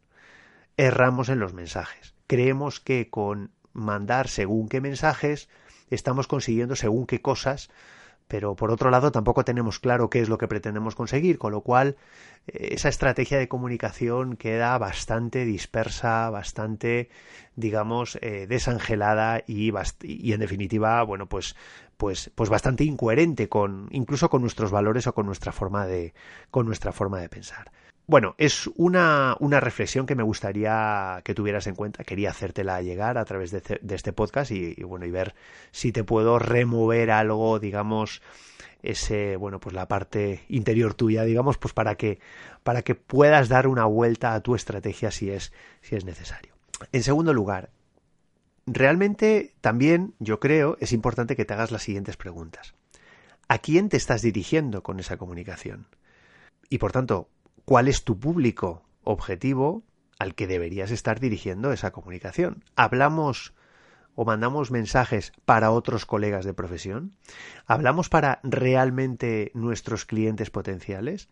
erramos 0.78 1.28
en 1.28 1.38
los 1.38 1.52
mensajes. 1.52 2.14
Creemos 2.26 2.80
que 2.80 3.10
con 3.10 3.50
mandar 3.74 4.28
según 4.28 4.68
qué 4.68 4.80
mensajes 4.80 5.50
estamos 5.90 6.26
consiguiendo 6.26 6.76
según 6.76 7.06
qué 7.06 7.20
cosas 7.20 7.68
pero 8.32 8.56
por 8.56 8.70
otro 8.70 8.88
lado 8.88 9.12
tampoco 9.12 9.44
tenemos 9.44 9.78
claro 9.78 10.08
qué 10.08 10.20
es 10.22 10.30
lo 10.30 10.38
que 10.38 10.48
pretendemos 10.48 10.94
conseguir, 10.94 11.36
con 11.36 11.52
lo 11.52 11.60
cual 11.60 11.98
eh, 12.46 12.68
esa 12.70 12.88
estrategia 12.88 13.36
de 13.36 13.46
comunicación 13.46 14.38
queda 14.38 14.78
bastante 14.78 15.44
dispersa, 15.44 16.30
bastante, 16.30 17.10
digamos, 17.56 18.18
eh, 18.22 18.46
desangelada 18.48 19.44
y, 19.46 19.70
en 20.32 20.40
definitiva, 20.40 21.02
bueno, 21.02 21.28
pues, 21.28 21.56
pues, 21.98 22.30
pues 22.34 22.48
bastante 22.48 22.84
incoherente 22.84 23.50
con, 23.50 23.88
incluso 23.90 24.30
con 24.30 24.40
nuestros 24.40 24.70
valores 24.70 25.06
o 25.06 25.12
con 25.12 25.26
nuestra 25.26 25.52
forma 25.52 25.84
de, 25.84 26.14
con 26.50 26.64
nuestra 26.64 26.92
forma 26.92 27.20
de 27.20 27.28
pensar. 27.28 27.70
Bueno, 28.06 28.34
es 28.36 28.66
una, 28.74 29.36
una, 29.38 29.60
reflexión 29.60 30.06
que 30.06 30.16
me 30.16 30.24
gustaría 30.24 31.20
que 31.24 31.34
tuvieras 31.34 31.66
en 31.68 31.76
cuenta. 31.76 32.02
Quería 32.02 32.30
hacértela 32.30 32.82
llegar 32.82 33.16
a 33.16 33.24
través 33.24 33.52
de, 33.52 33.62
este 33.94 34.12
podcast 34.12 34.50
y, 34.50 34.74
bueno, 34.82 35.06
y 35.06 35.10
ver 35.10 35.34
si 35.70 35.92
te 35.92 36.02
puedo 36.02 36.38
remover 36.40 37.12
algo, 37.12 37.60
digamos, 37.60 38.20
ese, 38.82 39.36
bueno, 39.36 39.60
pues 39.60 39.74
la 39.74 39.86
parte 39.86 40.44
interior 40.48 40.94
tuya, 40.94 41.22
digamos, 41.22 41.58
pues 41.58 41.72
para 41.72 41.94
que, 41.94 42.18
para 42.64 42.82
que 42.82 42.96
puedas 42.96 43.48
dar 43.48 43.68
una 43.68 43.84
vuelta 43.84 44.34
a 44.34 44.40
tu 44.40 44.56
estrategia 44.56 45.12
si 45.12 45.30
es, 45.30 45.52
si 45.80 45.94
es 45.94 46.04
necesario. 46.04 46.54
En 46.90 47.04
segundo 47.04 47.32
lugar, 47.32 47.70
realmente 48.66 49.54
también 49.60 50.14
yo 50.18 50.40
creo 50.40 50.76
es 50.80 50.92
importante 50.92 51.36
que 51.36 51.44
te 51.44 51.54
hagas 51.54 51.70
las 51.70 51.84
siguientes 51.84 52.16
preguntas. 52.16 52.74
¿A 53.46 53.58
quién 53.58 53.88
te 53.88 53.96
estás 53.96 54.22
dirigiendo 54.22 54.82
con 54.82 54.98
esa 54.98 55.16
comunicación? 55.16 55.86
Y 56.68 56.78
por 56.78 56.90
tanto, 56.90 57.28
cuál 57.64 57.88
es 57.88 58.04
tu 58.04 58.18
público 58.18 58.84
objetivo 59.04 59.82
al 60.18 60.34
que 60.34 60.46
deberías 60.46 60.90
estar 60.90 61.20
dirigiendo 61.20 61.72
esa 61.72 61.90
comunicación. 61.90 62.64
Hablamos 62.76 63.54
o 64.14 64.24
mandamos 64.24 64.70
mensajes 64.70 65.32
para 65.44 65.70
otros 65.70 66.06
colegas 66.06 66.44
de 66.44 66.54
profesión. 66.54 67.16
Hablamos 67.66 68.08
para 68.08 68.40
realmente 68.42 69.50
nuestros 69.54 70.04
clientes 70.04 70.50
potenciales. 70.50 71.28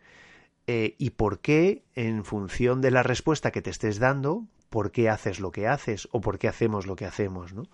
Eh, 0.66 0.94
y 0.98 1.10
por 1.10 1.40
qué, 1.40 1.84
en 1.94 2.24
función 2.24 2.80
de 2.80 2.90
la 2.90 3.02
respuesta 3.02 3.50
que 3.50 3.62
te 3.62 3.70
estés 3.70 3.98
dando, 3.98 4.46
por 4.68 4.92
qué 4.92 5.08
haces 5.08 5.40
lo 5.40 5.50
que 5.50 5.66
haces 5.66 6.08
o 6.12 6.20
por 6.20 6.38
qué 6.38 6.48
hacemos 6.48 6.86
lo 6.86 6.96
que 6.96 7.06
hacemos, 7.06 7.52
¿no? 7.52 7.64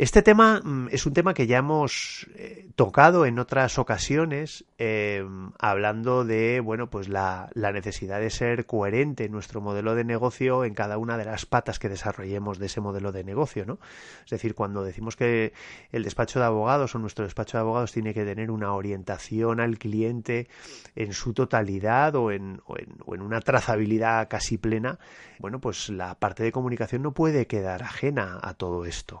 Este 0.00 0.22
tema 0.22 0.62
mm, 0.64 0.88
es 0.92 1.04
un 1.04 1.12
tema 1.12 1.34
que 1.34 1.46
ya 1.46 1.58
hemos 1.58 2.26
eh, 2.34 2.70
tocado 2.74 3.26
en 3.26 3.38
otras 3.38 3.78
ocasiones, 3.78 4.64
eh, 4.78 5.22
hablando 5.58 6.24
de 6.24 6.60
bueno, 6.60 6.88
pues 6.88 7.10
la, 7.10 7.50
necesidad 7.54 8.18
de 8.18 8.30
ser 8.30 8.64
coherente 8.64 9.26
en 9.26 9.32
nuestro 9.32 9.60
modelo 9.60 9.94
de 9.94 10.04
negocio 10.04 10.64
en 10.64 10.72
cada 10.72 10.96
una 10.96 11.18
de 11.18 11.26
las 11.26 11.44
patas 11.44 11.78
que 11.78 11.90
desarrollemos 11.90 12.58
de 12.58 12.64
ese 12.64 12.80
modelo 12.80 13.12
de 13.12 13.24
negocio, 13.24 13.66
¿no? 13.66 13.78
Es 14.24 14.30
decir, 14.30 14.54
cuando 14.54 14.84
decimos 14.84 15.16
que 15.16 15.52
el 15.92 16.02
despacho 16.02 16.38
de 16.38 16.46
abogados 16.46 16.94
o 16.94 16.98
nuestro 16.98 17.26
despacho 17.26 17.58
de 17.58 17.60
abogados 17.60 17.92
tiene 17.92 18.14
que 18.14 18.24
tener 18.24 18.50
una 18.50 18.72
orientación 18.72 19.60
al 19.60 19.76
cliente 19.76 20.48
en 20.96 21.12
su 21.12 21.34
totalidad 21.34 22.14
o 22.14 22.30
en, 22.30 22.62
o 22.64 22.78
en, 22.78 22.96
o 23.04 23.14
en 23.14 23.20
una 23.20 23.42
trazabilidad 23.42 24.28
casi 24.30 24.56
plena, 24.56 24.98
bueno, 25.38 25.60
pues 25.60 25.90
la 25.90 26.14
parte 26.18 26.42
de 26.42 26.52
comunicación 26.52 27.02
no 27.02 27.12
puede 27.12 27.46
quedar 27.46 27.82
ajena 27.82 28.38
a 28.42 28.54
todo 28.54 28.86
esto. 28.86 29.20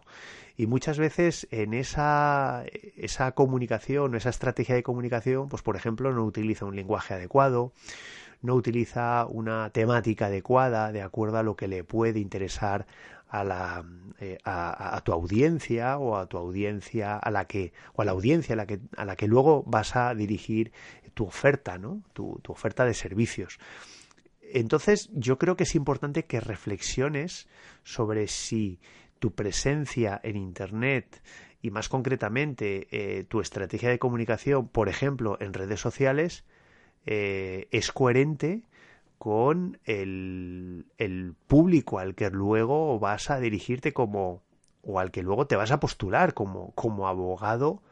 Y 0.60 0.66
muchas 0.66 0.98
veces 0.98 1.48
en 1.52 1.72
esa, 1.72 2.64
esa 2.94 3.32
comunicación, 3.32 4.14
esa 4.14 4.28
estrategia 4.28 4.74
de 4.74 4.82
comunicación, 4.82 5.48
pues 5.48 5.62
por 5.62 5.74
ejemplo, 5.74 6.12
no 6.12 6.22
utiliza 6.22 6.66
un 6.66 6.76
lenguaje 6.76 7.14
adecuado, 7.14 7.72
no 8.42 8.56
utiliza 8.56 9.24
una 9.24 9.70
temática 9.70 10.26
adecuada 10.26 10.92
de 10.92 11.00
acuerdo 11.00 11.38
a 11.38 11.42
lo 11.42 11.56
que 11.56 11.66
le 11.66 11.82
puede 11.82 12.20
interesar 12.20 12.86
a 13.30 13.42
la 13.42 13.86
eh, 14.18 14.36
a, 14.44 15.00
tu 15.02 15.14
audiencia 15.14 15.96
o 15.96 16.18
a 16.18 16.26
tu 16.26 16.36
audiencia 16.36 17.16
a 17.16 17.30
la 17.30 17.46
que 17.46 17.72
o 17.94 18.02
a 18.02 18.04
la 18.04 18.10
audiencia 18.10 18.52
a 18.52 18.56
la 18.56 18.66
que 18.66 18.80
a 18.98 19.06
la 19.06 19.16
que 19.16 19.28
luego 19.28 19.62
vas 19.66 19.96
a 19.96 20.14
dirigir 20.14 20.72
tu 21.14 21.24
oferta 21.24 21.78
no 21.78 22.02
tu, 22.12 22.38
tu 22.42 22.52
oferta 22.52 22.84
de 22.84 22.92
servicios. 22.92 23.58
Entonces 24.42 25.08
yo 25.14 25.38
creo 25.38 25.56
que 25.56 25.64
es 25.64 25.74
importante 25.74 26.26
que 26.26 26.38
reflexiones 26.38 27.48
sobre 27.82 28.26
si 28.26 28.78
tu 29.20 29.32
presencia 29.34 30.20
en 30.24 30.36
Internet 30.36 31.22
y 31.62 31.70
más 31.70 31.88
concretamente 31.88 32.88
eh, 32.90 33.24
tu 33.24 33.40
estrategia 33.40 33.90
de 33.90 33.98
comunicación, 33.98 34.66
por 34.66 34.88
ejemplo, 34.88 35.36
en 35.40 35.52
redes 35.52 35.78
sociales, 35.78 36.44
eh, 37.06 37.68
es 37.70 37.92
coherente 37.92 38.62
con 39.18 39.78
el, 39.84 40.86
el, 40.96 41.34
público 41.46 41.98
al 41.98 42.14
que 42.14 42.30
luego 42.30 42.98
vas 42.98 43.30
a 43.30 43.38
dirigirte 43.38 43.92
como, 43.92 44.42
o 44.82 44.98
al 44.98 45.10
que 45.10 45.22
luego 45.22 45.46
te 45.46 45.56
vas 45.56 45.70
a 45.70 45.80
postular 45.80 46.32
como, 46.32 46.72
como 46.74 47.06
abogado 47.06 47.82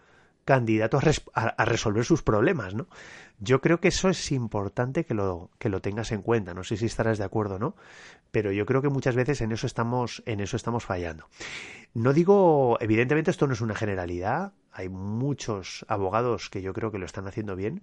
candidato 0.49 0.99
a, 1.35 1.64
resolver 1.67 2.07
sus 2.07 2.23
problemas, 2.23 2.75
¿no? 2.75 2.87
Yo 3.38 3.61
creo 3.61 3.81
que 3.81 3.88
eso 3.88 4.09
es 4.09 4.33
importante 4.33 5.05
que 5.05 5.12
lo, 5.12 5.50
que 5.59 5.69
lo 5.69 5.83
tengas 5.83 6.11
en 6.11 6.23
cuenta. 6.23 6.55
No 6.55 6.64
sé 6.64 6.78
si 6.78 6.87
estarás 6.87 7.19
de 7.19 7.25
acuerdo 7.25 7.57
o 7.57 7.59
no, 7.59 7.76
pero 8.31 8.50
yo 8.50 8.64
creo 8.64 8.81
que 8.81 8.88
muchas 8.88 9.14
veces 9.14 9.43
en 9.43 9.52
eso 9.52 9.67
estamos, 9.67 10.23
en 10.25 10.40
eso 10.40 10.57
estamos 10.57 10.87
fallando. 10.87 11.28
No 11.93 12.14
digo, 12.14 12.78
evidentemente 12.81 13.31
esto 13.31 13.47
no 13.47 13.52
es 13.52 13.61
una 13.61 13.75
generalidad. 13.75 14.55
Hay 14.73 14.88
muchos 14.88 15.85
abogados 15.87 16.49
que 16.49 16.62
yo 16.62 16.73
creo 16.73 16.90
que 16.90 16.99
lo 16.99 17.05
están 17.05 17.28
haciendo 17.28 17.55
bien. 17.55 17.83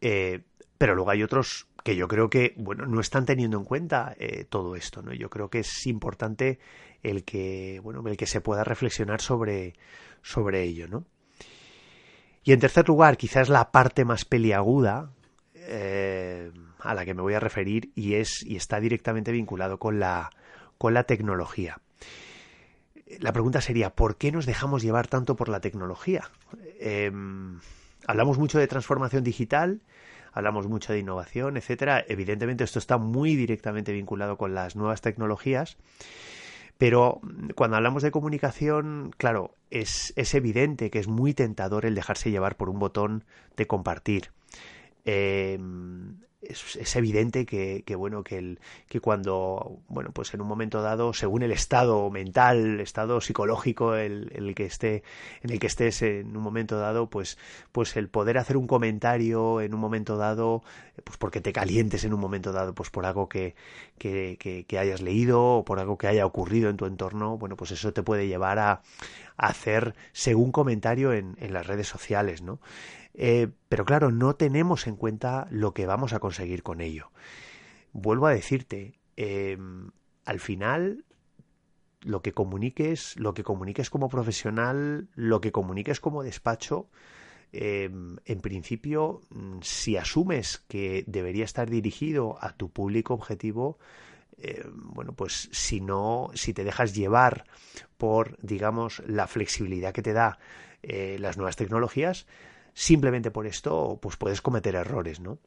Eh, 0.00 0.44
pero 0.78 0.94
luego 0.94 1.10
hay 1.10 1.24
otros 1.24 1.66
que 1.82 1.96
yo 1.96 2.06
creo 2.06 2.30
que, 2.30 2.54
bueno, 2.56 2.86
no 2.86 3.00
están 3.00 3.26
teniendo 3.26 3.58
en 3.58 3.64
cuenta 3.64 4.14
eh, 4.20 4.44
todo 4.44 4.76
esto, 4.76 5.02
¿no? 5.02 5.12
Yo 5.12 5.30
creo 5.30 5.50
que 5.50 5.58
es 5.58 5.86
importante 5.88 6.60
el 7.02 7.24
que, 7.24 7.80
bueno, 7.82 8.06
el 8.06 8.16
que 8.16 8.26
se 8.26 8.40
pueda 8.40 8.62
reflexionar 8.62 9.20
sobre, 9.20 9.74
sobre 10.22 10.62
ello, 10.62 10.86
¿no? 10.86 11.04
Y 12.44 12.52
en 12.52 12.60
tercer 12.60 12.86
lugar, 12.86 13.16
quizás 13.16 13.48
la 13.48 13.72
parte 13.72 14.04
más 14.04 14.26
peliaguda 14.26 15.10
eh, 15.54 16.52
a 16.78 16.94
la 16.94 17.04
que 17.06 17.14
me 17.14 17.22
voy 17.22 17.34
a 17.34 17.40
referir 17.40 17.90
y 17.94 18.14
es 18.14 18.42
y 18.42 18.56
está 18.56 18.80
directamente 18.80 19.32
vinculado 19.32 19.78
con 19.78 19.98
la 19.98 20.30
con 20.76 20.92
la 20.92 21.04
tecnología. 21.04 21.80
La 23.20 23.32
pregunta 23.32 23.62
sería 23.62 23.90
¿por 23.90 24.16
qué 24.16 24.30
nos 24.30 24.44
dejamos 24.44 24.82
llevar 24.82 25.08
tanto 25.08 25.36
por 25.36 25.48
la 25.48 25.60
tecnología? 25.60 26.30
Em, 26.78 27.60
hablamos 28.06 28.38
mucho 28.38 28.58
de 28.58 28.66
transformación 28.66 29.24
digital, 29.24 29.80
hablamos 30.32 30.68
mucho 30.68 30.92
de 30.92 30.98
innovación, 30.98 31.56
etcétera. 31.56 32.04
Evidentemente 32.06 32.64
esto 32.64 32.78
está 32.78 32.98
muy 32.98 33.36
directamente 33.36 33.92
vinculado 33.92 34.36
con 34.36 34.54
las 34.54 34.76
nuevas 34.76 35.00
tecnologías 35.00 35.78
pero 36.78 37.20
cuando 37.54 37.76
hablamos 37.76 38.02
de 38.02 38.10
comunicación, 38.10 39.12
claro, 39.16 39.54
es, 39.70 40.12
es 40.16 40.34
evidente 40.34 40.90
que 40.90 40.98
es 40.98 41.08
muy 41.08 41.34
tentador 41.34 41.86
el 41.86 41.94
dejarse 41.94 42.30
llevar 42.30 42.56
por 42.56 42.68
un 42.68 42.78
botón 42.78 43.24
de 43.56 43.66
compartir. 43.66 44.30
Eh, 45.04 45.58
es, 46.48 46.96
evidente 46.96 47.46
que, 47.46 47.82
bueno 47.96 48.22
que 48.22 48.38
el 48.38 48.60
que 48.88 49.00
cuando 49.00 49.78
bueno 49.88 50.10
pues 50.12 50.34
en 50.34 50.40
un 50.40 50.48
momento 50.48 50.82
dado 50.82 51.12
según 51.12 51.42
el 51.42 51.52
estado 51.52 52.10
mental 52.10 52.58
el 52.58 52.80
estado 52.80 53.20
psicológico 53.20 53.94
el, 53.94 54.30
el, 54.34 54.54
que 54.54 54.66
esté 54.66 55.02
en 55.42 55.50
el 55.50 55.58
que 55.58 55.66
estés 55.66 56.02
en 56.02 56.36
un 56.36 56.42
momento 56.42 56.78
dado 56.78 57.08
pues 57.08 57.38
pues 57.72 57.96
el 57.96 58.08
poder 58.08 58.38
hacer 58.38 58.56
un 58.56 58.66
comentario 58.66 59.60
en 59.60 59.74
un 59.74 59.80
momento 59.80 60.16
dado 60.16 60.62
pues 61.02 61.16
porque 61.18 61.40
te 61.40 61.52
calientes 61.52 62.04
en 62.04 62.14
un 62.14 62.20
momento 62.20 62.52
dado 62.52 62.74
pues 62.74 62.90
por 62.90 63.06
algo 63.06 63.28
que, 63.28 63.54
que, 63.98 64.36
que, 64.68 64.78
hayas 64.78 65.02
leído 65.02 65.42
o 65.42 65.64
por 65.64 65.78
algo 65.78 65.98
que 65.98 66.06
haya 66.06 66.26
ocurrido 66.26 66.70
en 66.70 66.76
tu 66.76 66.86
entorno 66.86 67.38
bueno 67.38 67.56
pues 67.56 67.70
eso 67.70 67.92
te 67.92 68.02
puede 68.02 68.26
llevar 68.28 68.58
a, 68.58 68.82
a 69.36 69.46
hacer 69.46 69.94
según 70.12 70.52
comentario 70.52 71.12
en, 71.12 71.36
en 71.40 71.52
las 71.52 71.66
redes 71.66 71.88
sociales 71.88 72.42
no 72.42 72.60
eh, 73.14 73.48
pero 73.68 73.84
claro, 73.84 74.10
no 74.10 74.34
tenemos 74.34 74.86
en 74.86 74.96
cuenta 74.96 75.46
lo 75.50 75.72
que 75.72 75.86
vamos 75.86 76.12
a 76.12 76.18
conseguir 76.18 76.62
con 76.62 76.80
ello. 76.80 77.10
Vuelvo 77.92 78.26
a 78.26 78.32
decirte, 78.34 78.98
em, 79.16 79.90
al 80.24 80.40
final 80.40 81.04
lo 82.00 82.22
que 82.22 82.32
comuniques, 82.32 83.16
lo 83.18 83.32
que 83.32 83.44
comuniques 83.44 83.88
como 83.88 84.08
profesional, 84.08 85.08
lo 85.14 85.40
que 85.40 85.52
comuniques 85.52 86.00
como 86.00 86.22
despacho, 86.22 86.90
em, 87.52 88.16
en 88.24 88.40
principio, 88.40 89.20
mm, 89.30 89.60
si 89.62 89.96
asumes 89.96 90.58
que 90.68 91.04
debería 91.06 91.44
estar 91.44 91.70
dirigido 91.70 92.36
a 92.40 92.56
tu 92.56 92.70
público 92.70 93.14
objetivo, 93.14 93.78
em, 94.38 94.92
bueno, 94.92 95.12
pues 95.14 95.48
si 95.52 95.80
no, 95.80 96.30
si 96.34 96.52
te 96.52 96.64
dejas 96.64 96.94
llevar 96.94 97.44
por, 97.96 98.36
digamos, 98.42 99.02
la 99.06 99.26
flexibilidad 99.28 99.94
que 99.94 100.02
te 100.02 100.12
da 100.12 100.38
eh, 100.82 101.16
las 101.20 101.36
nuevas 101.38 101.56
tecnologías, 101.56 102.26
simplemente 102.74 103.30
por 103.30 103.46
esto 103.46 103.98
pues 104.02 104.16
puedes 104.16 104.42
cometer 104.42 104.74
errores, 104.74 105.20
¿no? 105.20 105.38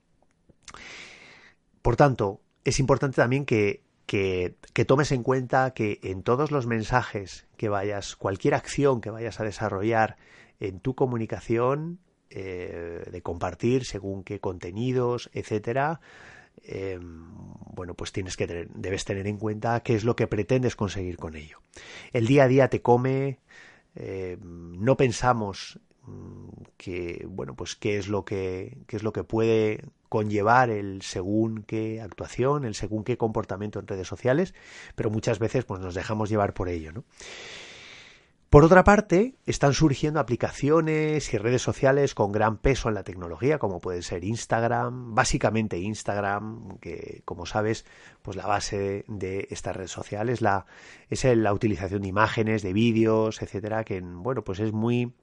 Por 1.82 1.96
tanto, 1.96 2.42
es 2.64 2.80
importante 2.80 3.18
también 3.18 3.46
que, 3.46 3.84
que, 4.06 4.86
tomes 4.86 5.12
en 5.12 5.24
cuenta 5.24 5.72
que 5.72 6.00
en 6.04 6.24
todos 6.24 6.52
los 6.52 6.66
mensajes 6.66 7.48
que 7.58 7.70
vayas, 7.70 8.16
cualquier 8.16 8.56
acción 8.56 9.02
que 9.02 9.10
vayas 9.10 9.40
a 9.40 9.44
desarrollar 9.44 10.18
en 10.60 10.80
tu 10.80 10.96
comunicación, 10.96 12.00
eh, 12.30 13.04
de 13.10 13.22
compartir 13.22 13.86
según 13.86 14.24
qué 14.24 14.40
contenidos, 14.40 15.30
etcétera, 15.34 16.02
em, 16.64 17.26
bueno, 17.74 17.94
pues 17.94 18.12
tienes 18.12 18.36
que 18.36 18.48
tener, 18.48 18.70
debes 18.74 19.06
tener 19.06 19.28
en 19.28 19.38
cuenta 19.38 19.80
qué 19.82 19.96
es 19.96 20.04
lo 20.04 20.16
que 20.16 20.28
pretendes 20.28 20.76
conseguir 20.76 21.18
con 21.18 21.36
ello. 21.36 21.62
El 22.12 22.28
día 22.28 22.44
a 22.44 22.48
día 22.48 22.68
te 22.70 22.82
come, 22.82 23.40
em, 23.96 24.74
no 24.84 24.98
pensamos 24.98 25.80
que 26.78 27.26
bueno 27.30 27.56
pues 27.56 27.76
qué 27.76 27.98
es 27.98 28.08
lo 28.08 28.24
que 28.24 28.78
qué 28.88 28.96
es 28.96 29.04
lo 29.04 29.12
que 29.12 29.24
puede 29.24 29.84
conllevar 30.10 30.70
el 30.70 31.02
según 31.02 31.64
qué 31.64 32.02
actuación 32.02 32.66
el 32.66 32.76
según 32.76 33.04
qué 33.04 33.18
comportamiento 33.18 33.80
en 33.80 33.88
redes 33.88 34.08
sociales 34.08 34.54
pero 34.96 35.10
muchas 35.10 35.40
veces 35.40 35.66
pues 35.66 35.82
nos 35.82 35.96
dejamos 35.96 36.30
llevar 36.30 36.54
por 36.54 36.70
ello 36.70 36.92
¿no? 36.92 37.04
por 38.50 38.64
otra 38.64 38.86
parte 38.86 39.36
están 39.46 39.74
surgiendo 39.74 40.22
aplicaciones 40.22 41.34
y 41.34 41.38
redes 41.38 41.62
sociales 41.62 42.16
con 42.16 42.32
gran 42.32 42.58
peso 42.58 42.88
en 42.88 42.96
la 42.96 43.04
tecnología 43.04 43.60
como 43.60 43.82
puede 43.82 44.02
ser 44.02 44.24
Instagram 44.24 45.14
básicamente 45.14 45.78
Instagram 45.80 46.78
que 46.78 47.22
como 47.26 47.46
sabes 47.46 47.86
pues 48.22 48.38
la 48.38 48.48
base 48.48 49.04
de 49.08 49.48
estas 49.50 49.76
redes 49.76 49.92
sociales 49.92 50.36
es 50.36 50.42
la 50.42 50.66
es 51.10 51.26
la 51.26 51.52
utilización 51.52 52.04
de 52.04 52.08
imágenes 52.08 52.62
de 52.62 52.72
vídeos 52.72 53.42
etcétera 53.42 53.84
que 53.84 54.00
bueno 54.00 54.44
pues 54.44 54.60
es 54.60 54.72
muy 54.72 55.14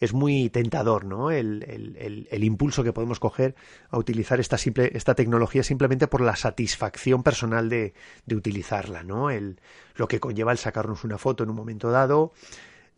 es 0.00 0.14
muy 0.14 0.48
tentador, 0.48 1.04
¿no? 1.04 1.30
El, 1.30 1.62
el, 1.68 2.26
el, 2.30 2.44
impulso 2.44 2.82
que 2.82 2.92
podemos 2.92 3.20
coger 3.20 3.54
a 3.90 3.98
utilizar 3.98 4.40
esta, 4.40 4.56
simple, 4.56 4.90
esta 4.94 5.14
tecnología 5.14 5.62
simplemente 5.62 6.06
por 6.06 6.22
la 6.22 6.36
satisfacción 6.36 7.22
personal 7.22 7.68
de, 7.68 7.92
de 8.24 8.34
utilizarla, 8.34 9.02
¿no? 9.02 9.30
El, 9.30 9.60
lo 9.96 10.08
que 10.08 10.18
conlleva 10.18 10.52
el 10.52 10.58
sacarnos 10.58 11.04
una 11.04 11.18
foto 11.18 11.44
en 11.44 11.50
un 11.50 11.56
momento 11.56 11.90
dado 11.90 12.32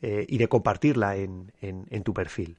eh, 0.00 0.24
y 0.28 0.38
de 0.38 0.48
compartirla 0.48 1.16
en, 1.16 1.52
en, 1.60 2.02
tu 2.04 2.14
perfil. 2.14 2.56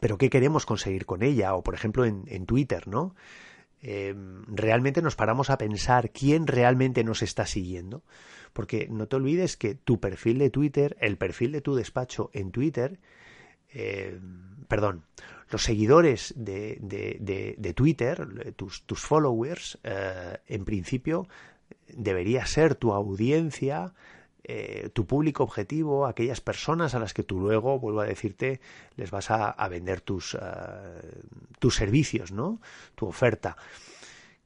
Pero 0.00 0.18
¿qué 0.18 0.28
queremos 0.28 0.66
conseguir 0.66 1.06
con 1.06 1.22
ella? 1.22 1.54
O 1.54 1.62
por 1.62 1.74
ejemplo 1.74 2.04
en, 2.04 2.24
en 2.26 2.44
Twitter, 2.44 2.86
¿no? 2.86 3.14
Eh, 3.82 4.14
realmente 4.48 5.00
nos 5.00 5.16
paramos 5.16 5.48
a 5.48 5.58
pensar 5.58 6.10
quién 6.10 6.46
realmente 6.46 7.04
nos 7.04 7.22
está 7.22 7.46
siguiendo. 7.46 8.02
Porque 8.52 8.88
no 8.90 9.06
te 9.06 9.16
olvides 9.16 9.56
que 9.56 9.74
tu 9.74 10.00
perfil 10.00 10.38
de 10.38 10.50
Twitter, 10.50 10.96
el 11.00 11.16
perfil 11.16 11.52
de 11.52 11.60
tu 11.60 11.74
despacho 11.74 12.30
en 12.32 12.50
Twitter, 12.50 12.98
eh, 13.72 14.18
perdón, 14.68 15.04
los 15.50 15.62
seguidores 15.62 16.34
de, 16.36 17.72
Twitter, 17.74 18.54
tus, 18.56 18.82
tus 18.82 19.00
followers, 19.00 19.78
eh, 19.84 20.38
en 20.48 20.64
principio 20.64 21.28
debería 21.88 22.46
ser 22.46 22.74
tu 22.74 22.92
audiencia, 22.92 23.94
eh, 24.42 24.90
tu 24.92 25.06
público 25.06 25.42
objetivo, 25.42 26.06
aquellas 26.06 26.40
personas 26.40 26.94
a 26.94 26.98
las 26.98 27.14
que 27.14 27.22
tú 27.22 27.40
luego, 27.40 27.78
vuelvo 27.78 28.00
a 28.00 28.06
decirte, 28.06 28.60
les 28.96 29.10
vas 29.10 29.30
a, 29.30 29.68
vender 29.68 30.00
tus, 30.00 30.36
tus 31.58 31.74
servicios, 31.74 32.32
¿no? 32.32 32.60
Tu 32.94 33.06
oferta. 33.06 33.56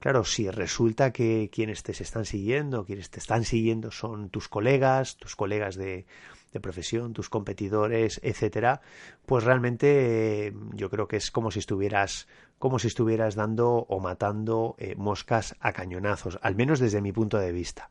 Claro, 0.00 0.24
si 0.24 0.50
resulta 0.50 1.12
que 1.12 1.50
quienes 1.52 1.82
te 1.82 1.92
están 1.92 2.24
siguiendo, 2.24 2.86
quienes 2.86 3.10
te 3.10 3.18
están 3.20 3.44
siguiendo 3.44 3.90
son 3.90 4.30
tus 4.30 4.48
colegas, 4.48 5.18
tus 5.18 5.36
colegas 5.36 5.76
de, 5.76 6.06
de 6.52 6.60
profesión, 6.60 7.12
tus 7.12 7.28
competidores, 7.28 8.20
etcétera, 8.22 8.80
pues 9.26 9.44
realmente 9.44 10.48
eh, 10.48 10.52
yo 10.74 10.90
creo 10.90 11.06
que 11.06 11.16
es 11.16 11.30
como 11.30 11.50
si 11.50 11.58
estuvieras 11.60 12.26
como 12.58 12.78
si 12.78 12.88
estuvieras 12.88 13.36
dando 13.36 13.70
o 13.70 14.00
matando 14.00 14.76
eh, 14.78 14.94
moscas 14.94 15.56
a 15.60 15.72
cañonazos, 15.72 16.38
al 16.42 16.56
menos 16.56 16.78
desde 16.78 17.00
mi 17.00 17.10
punto 17.10 17.38
de 17.38 17.52
vista. 17.52 17.88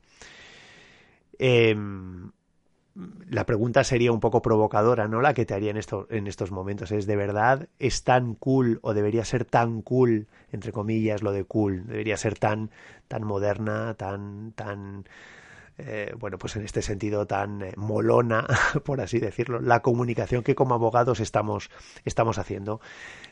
Em, 1.40 2.32
la 3.30 3.46
pregunta 3.46 3.84
sería 3.84 4.12
un 4.12 4.20
poco 4.20 4.42
provocadora, 4.42 5.08
¿no? 5.08 5.22
La 5.22 5.34
que 5.34 5.46
te 5.46 5.54
haría 5.54 5.72
en, 5.72 5.78
esto, 5.78 6.08
en 6.10 6.28
estos 6.28 6.52
momentos. 6.52 6.92
¿Es 6.92 7.06
de 7.06 7.16
verdad? 7.16 7.70
¿Es 7.80 8.04
tan 8.04 8.36
cool 8.36 8.80
o 8.82 8.94
debería 8.94 9.24
ser 9.26 9.46
tan 9.46 9.82
cool, 9.82 10.28
entre 10.52 10.72
comillas, 10.72 11.24
lo 11.24 11.32
de 11.32 11.46
cool? 11.46 11.88
¿Debería 11.88 12.18
ser 12.18 12.38
tan, 12.38 12.72
tan 13.08 13.24
moderna, 13.24 13.94
tan, 13.94 14.52
tan, 14.52 15.06
eh, 15.82 16.14
bueno, 16.20 16.38
pues 16.38 16.56
en 16.58 16.66
este 16.66 16.82
sentido 16.82 17.26
tan 17.26 17.62
eh, 17.62 17.74
molona, 17.78 18.46
por 18.84 19.00
así 19.00 19.20
decirlo, 19.20 19.62
la 19.62 19.82
comunicación 19.82 20.44
que 20.44 20.54
como 20.54 20.76
abogados 20.76 21.20
estamos, 21.22 21.70
estamos 22.04 22.38
haciendo. 22.38 22.82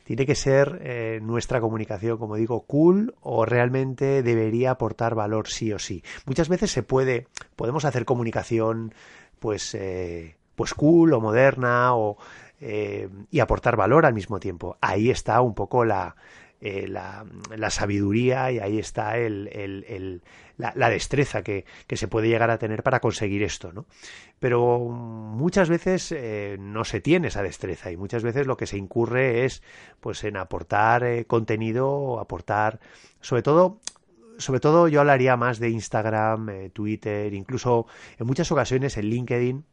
Tiene 0.03 0.25
que 0.25 0.35
ser 0.35 0.79
eh, 0.81 1.19
nuestra 1.21 1.59
comunicación, 1.59 2.17
como 2.17 2.37
digo, 2.37 2.61
cool 2.61 3.15
o 3.21 3.45
realmente 3.45 4.23
debería 4.23 4.71
aportar 4.71 5.13
valor 5.13 5.47
sí 5.47 5.73
o 5.73 5.79
sí. 5.79 6.03
Muchas 6.25 6.47
veces 6.47 6.71
se 6.71 6.83
puede, 6.83 7.27
podemos 7.57 7.83
hacer 7.83 8.05
comunicación, 8.05 8.93
pues, 9.39 9.77
pues 10.55 10.73
cool 10.73 11.13
o 11.13 11.21
moderna 11.21 11.95
o 11.95 12.17
y 12.59 13.39
aportar 13.39 13.75
valor 13.75 14.05
al 14.05 14.13
mismo 14.13 14.39
tiempo. 14.39 14.77
Ahí 14.81 15.11
está 15.11 15.41
un 15.41 15.53
poco 15.53 15.85
la, 15.85 16.15
eh, 16.59 16.87
la, 16.87 17.69
sabiduría 17.69 18.51
y 18.51 18.57
ahí 18.57 18.79
está 18.79 19.17
el, 19.17 20.23
la, 20.57 20.89
destreza 20.89 21.43
que, 21.43 21.65
se 21.87 22.07
puede 22.07 22.29
llegar 22.29 22.49
a 22.49 22.57
tener 22.57 22.81
para 22.81 22.99
conseguir 22.99 23.43
esto, 23.43 23.71
¿no? 23.73 23.85
Pero 24.39 24.79
muchas 24.79 25.69
veces 25.69 26.11
eh, 26.11 26.57
no 26.59 26.83
se 26.83 26.99
tiene 26.99 27.27
esa 27.27 27.43
destreza 27.43 27.91
y 27.91 27.97
muchas 27.97 28.23
veces 28.23 28.47
lo 28.47 28.57
que 28.57 28.65
se 28.65 28.77
incurre 28.77 29.45
es 29.45 29.61
pues 29.99 30.23
en 30.23 30.35
aportar 30.35 31.03
eh, 31.03 31.25
contenido, 31.25 32.19
aportar, 32.19 32.79
sobre 33.21 33.43
todo 33.43 33.79
sobre 34.39 34.59
todo 34.59 34.87
yo 34.87 34.99
hablaría 34.99 35.35
más 35.35 35.59
de 35.59 35.69
Instagram, 35.69 36.71
Twitter, 36.71 37.33
incluso 37.33 37.87
en 38.19 38.27
muchas 38.27 38.51
ocasiones 38.51 38.97
en 38.97 39.05
LinkedIn, 39.05 39.65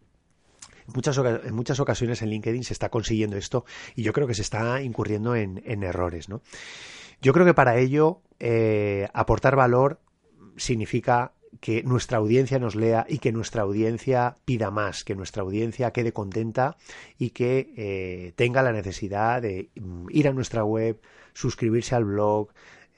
muchas, 0.86 1.18
en 1.18 1.54
muchas 1.54 1.80
ocasiones 1.80 2.22
en 2.22 2.30
LinkedIn 2.30 2.64
se 2.64 2.72
está 2.72 2.88
consiguiendo 2.88 3.36
esto 3.36 3.64
y 3.94 4.02
yo 4.02 4.12
creo 4.12 4.26
que 4.26 4.34
se 4.34 4.42
está 4.42 4.82
incurriendo 4.82 5.34
en, 5.34 5.82
errores. 5.82 6.28
¿no? 6.28 6.42
Yo 7.20 7.32
creo 7.32 7.46
que 7.46 7.54
para 7.54 7.78
ello 7.78 8.22
eh, 8.40 9.08
aportar 9.12 9.56
valor 9.56 10.00
significa 10.56 11.32
que 11.60 11.82
nuestra 11.82 12.18
audiencia 12.18 12.58
nos 12.58 12.74
lea 12.74 13.06
y 13.08 13.18
que 13.18 13.32
nuestra 13.32 13.62
audiencia 13.62 14.36
pida 14.44 14.70
más, 14.70 15.04
que 15.04 15.14
nuestra 15.14 15.42
audiencia 15.42 15.92
quede 15.92 16.12
contenta 16.12 16.76
y 17.18 17.30
que 17.30 17.72
eh, 17.76 18.32
tenga 18.36 18.62
la 18.62 18.72
necesidad 18.72 19.42
de 19.42 19.70
mm, 19.74 20.06
ir 20.10 20.28
a 20.28 20.32
nuestra 20.32 20.64
web, 20.64 21.00
suscribirse 21.32 21.94
al 21.94 22.04
blog, 22.04 22.48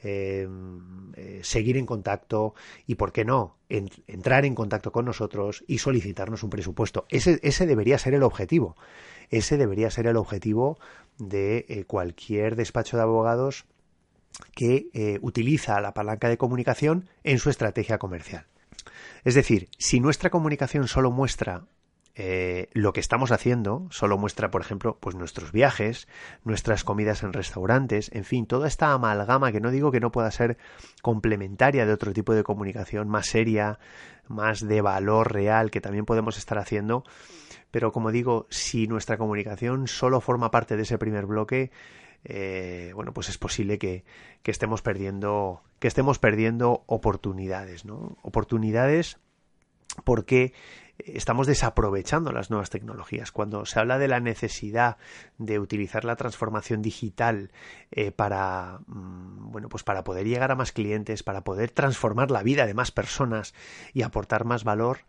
eh, 0.06 1.40
seguir 1.42 1.76
en 1.76 1.86
contacto 1.86 2.54
y, 2.86 2.94
¿por 2.94 3.12
qué 3.12 3.24
no?, 3.24 3.56
entrar 3.68 4.44
en 4.44 4.54
contacto 4.54 4.92
con 4.92 5.04
nosotros 5.04 5.64
y 5.66 5.78
solicitarnos 5.78 6.42
un 6.42 6.50
presupuesto. 6.50 7.06
Ese, 7.08 7.40
ese 7.42 7.66
debería 7.66 7.98
ser 7.98 8.14
el 8.14 8.22
objetivo. 8.22 8.76
Ese 9.30 9.56
debería 9.56 9.90
ser 9.90 10.06
el 10.06 10.16
objetivo 10.16 10.78
de 11.18 11.66
eh, 11.68 11.84
cualquier 11.84 12.56
despacho 12.56 12.96
de 12.96 13.02
abogados 13.02 13.64
que 14.54 14.88
eh, 14.92 15.18
utiliza 15.22 15.80
la 15.80 15.94
palanca 15.94 16.28
de 16.28 16.38
comunicación 16.38 17.08
en 17.24 17.38
su 17.38 17.50
estrategia 17.50 17.98
comercial. 17.98 18.46
Es 19.24 19.34
decir, 19.34 19.68
si 19.78 20.00
nuestra 20.00 20.30
comunicación 20.30 20.86
solo 20.88 21.10
muestra 21.10 21.64
eh, 22.18 22.70
lo 22.72 22.94
que 22.94 23.00
estamos 23.00 23.31
haciendo 23.31 23.87
solo 23.90 24.16
muestra, 24.16 24.50
por 24.50 24.62
ejemplo, 24.62 24.96
pues 24.98 25.14
nuestros 25.14 25.52
viajes, 25.52 26.09
nuestras 26.44 26.83
comidas 26.83 27.22
en 27.22 27.35
restaurantes, 27.35 28.11
en 28.14 28.24
fin, 28.24 28.46
toda 28.46 28.68
esta 28.68 28.92
amalgama 28.92 29.52
que 29.52 29.61
no 29.61 29.70
digo 29.70 29.92
que 29.92 30.00
no 30.00 30.11
pueda 30.11 30.31
ser 30.31 30.57
complementaria 31.02 31.85
de 31.85 31.92
otro 31.92 32.14
tipo 32.14 32.33
de 32.33 32.42
comunicación 32.42 33.07
más 33.11 33.26
seria, 33.26 33.79
más 34.29 34.66
de 34.66 34.81
valor 34.81 35.31
real 35.31 35.70
que 35.70 35.83
también 35.83 36.07
podemos 36.07 36.38
estar 36.38 36.57
haciendo, 36.57 37.05
pero 37.70 37.92
como 37.92 38.11
digo, 38.11 38.46
si 38.48 38.87
nuestra 38.87 39.18
comunicación 39.18 39.87
solo 39.87 40.22
forma 40.22 40.50
parte 40.50 40.76
de 40.76 40.85
ese 40.85 40.96
primer 40.96 41.26
bloque, 41.26 41.70
eh, 42.24 42.92
bueno, 42.94 43.12
pues 43.12 43.29
es 43.29 43.37
posible 43.37 43.79
que, 43.79 44.05
que, 44.42 44.50
estemos 44.50 44.81
perdiendo, 44.81 45.62
que 45.79 45.87
estemos 45.87 46.18
perdiendo 46.18 46.83
oportunidades, 46.87 47.85
¿no? 47.85 48.16
Oportunidades 48.22 49.18
porque 50.04 50.52
estamos 50.98 51.46
desaprovechando 51.46 52.32
las 52.32 52.50
nuevas 52.50 52.70
tecnologías. 52.70 53.32
Cuando 53.32 53.66
se 53.66 53.78
habla 53.78 53.98
de 53.98 54.09
la 54.09 54.20
necesidad 54.20 54.96
de 55.38 55.59
utilizar 55.59 56.04
la 56.04 56.16
transformación 56.16 56.82
digital 56.82 57.50
eh, 57.90 58.12
para 58.12 58.80
mm, 58.87 59.50
bueno 59.52 59.68
pues 59.68 59.82
para 59.82 60.04
poder 60.04 60.26
llegar 60.26 60.50
a 60.50 60.56
más 60.56 60.72
clientes, 60.72 61.22
para 61.22 61.42
poder 61.42 61.70
transformar 61.70 62.30
la 62.30 62.42
vida 62.42 62.66
de 62.66 62.74
más 62.74 62.90
personas 62.90 63.54
y 63.92 64.02
aportar 64.02 64.44
más 64.44 64.64
valor, 64.64 65.00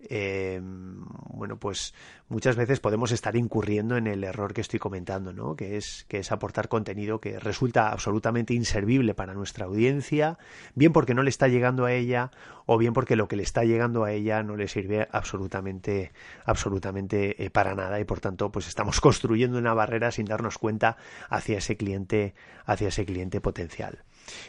eh, 0.00 0.60
bueno, 0.62 1.58
pues 1.58 1.94
muchas 2.28 2.56
veces 2.56 2.80
podemos 2.80 3.12
estar 3.12 3.36
incurriendo 3.36 3.96
en 3.96 4.06
el 4.06 4.24
error 4.24 4.52
que 4.52 4.60
estoy 4.60 4.78
comentando, 4.78 5.32
¿no? 5.32 5.56
Que 5.56 5.76
es, 5.76 6.04
que 6.08 6.18
es 6.18 6.32
aportar 6.32 6.68
contenido 6.68 7.20
que 7.20 7.38
resulta 7.38 7.90
absolutamente 7.90 8.54
inservible 8.54 9.14
para 9.14 9.34
nuestra 9.34 9.66
audiencia, 9.66 10.38
bien 10.74 10.92
porque 10.92 11.14
no 11.14 11.22
le 11.22 11.30
está 11.30 11.48
llegando 11.48 11.86
a 11.86 11.92
ella, 11.92 12.30
o 12.66 12.78
bien 12.78 12.92
porque 12.92 13.16
lo 13.16 13.28
que 13.28 13.36
le 13.36 13.42
está 13.42 13.64
llegando 13.64 14.04
a 14.04 14.12
ella 14.12 14.42
no 14.42 14.56
le 14.56 14.68
sirve 14.68 15.08
absolutamente, 15.12 16.12
absolutamente 16.44 17.44
eh, 17.44 17.50
para 17.50 17.74
nada, 17.74 17.98
y 18.00 18.04
por 18.04 18.20
tanto, 18.20 18.52
pues 18.52 18.68
estamos 18.68 19.00
construyendo 19.00 19.58
una 19.58 19.74
barrera 19.74 20.10
sin 20.10 20.26
darnos 20.26 20.58
cuenta 20.58 20.96
hacia 21.28 21.58
ese 21.58 21.76
cliente, 21.76 22.34
hacia 22.64 22.88
ese 22.88 23.06
cliente 23.06 23.40
potencial. 23.40 24.04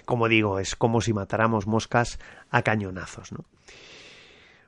Como 0.05 0.27
digo, 0.27 0.59
es 0.59 0.75
como 0.75 1.01
si 1.01 1.13
matáramos 1.13 1.67
moscas 1.67 2.19
a 2.49 2.63
cañonazos, 2.63 3.31
¿no? 3.31 3.45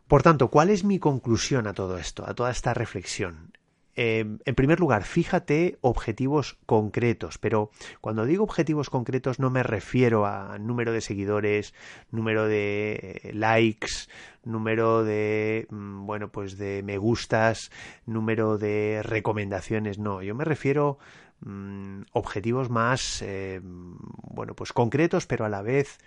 Por 0.10 0.24
tanto, 0.24 0.50
¿cuál 0.50 0.72
es 0.72 0.84
mi 0.84 0.98
conclusión 0.98 1.68
a 1.68 1.74
todo 1.76 2.00
esto, 2.00 2.28
a 2.28 2.34
toda 2.34 2.50
esta 2.50 2.74
reflexión? 2.74 3.52
Eh, 3.96 4.26
en 4.44 4.56
primer 4.56 4.80
lugar, 4.80 5.04
fíjate 5.04 5.78
objetivos 5.82 6.58
concretos, 6.66 7.38
pero 7.38 7.70
cuando 8.02 8.26
digo 8.26 8.44
objetivos 8.44 8.90
concretos 8.90 9.38
no 9.38 9.52
me 9.52 9.62
refiero 9.62 10.26
a 10.26 10.58
número 10.58 10.94
de 10.94 11.02
seguidores, 11.02 11.76
número 12.10 12.48
de 12.48 13.30
likes, 13.36 14.08
número 14.44 15.04
de 15.04 15.68
mm, 15.70 16.08
bueno, 16.08 16.32
pues 16.32 16.58
de 16.58 16.82
me 16.82 16.98
gustas, 16.98 17.70
número 18.08 18.58
de 18.58 19.02
recomendaciones, 19.04 20.00
no, 20.00 20.24
yo 20.24 20.34
me 20.34 20.44
refiero 20.44 20.98
mm, 21.42 22.02
objetivos 22.14 22.72
más 22.72 23.22
eh, 23.22 23.62
bueno, 23.62 24.56
pues 24.56 24.74
concretos, 24.74 25.28
pero 25.28 25.46
a 25.46 25.50
la 25.50 25.62
vez 25.62 26.00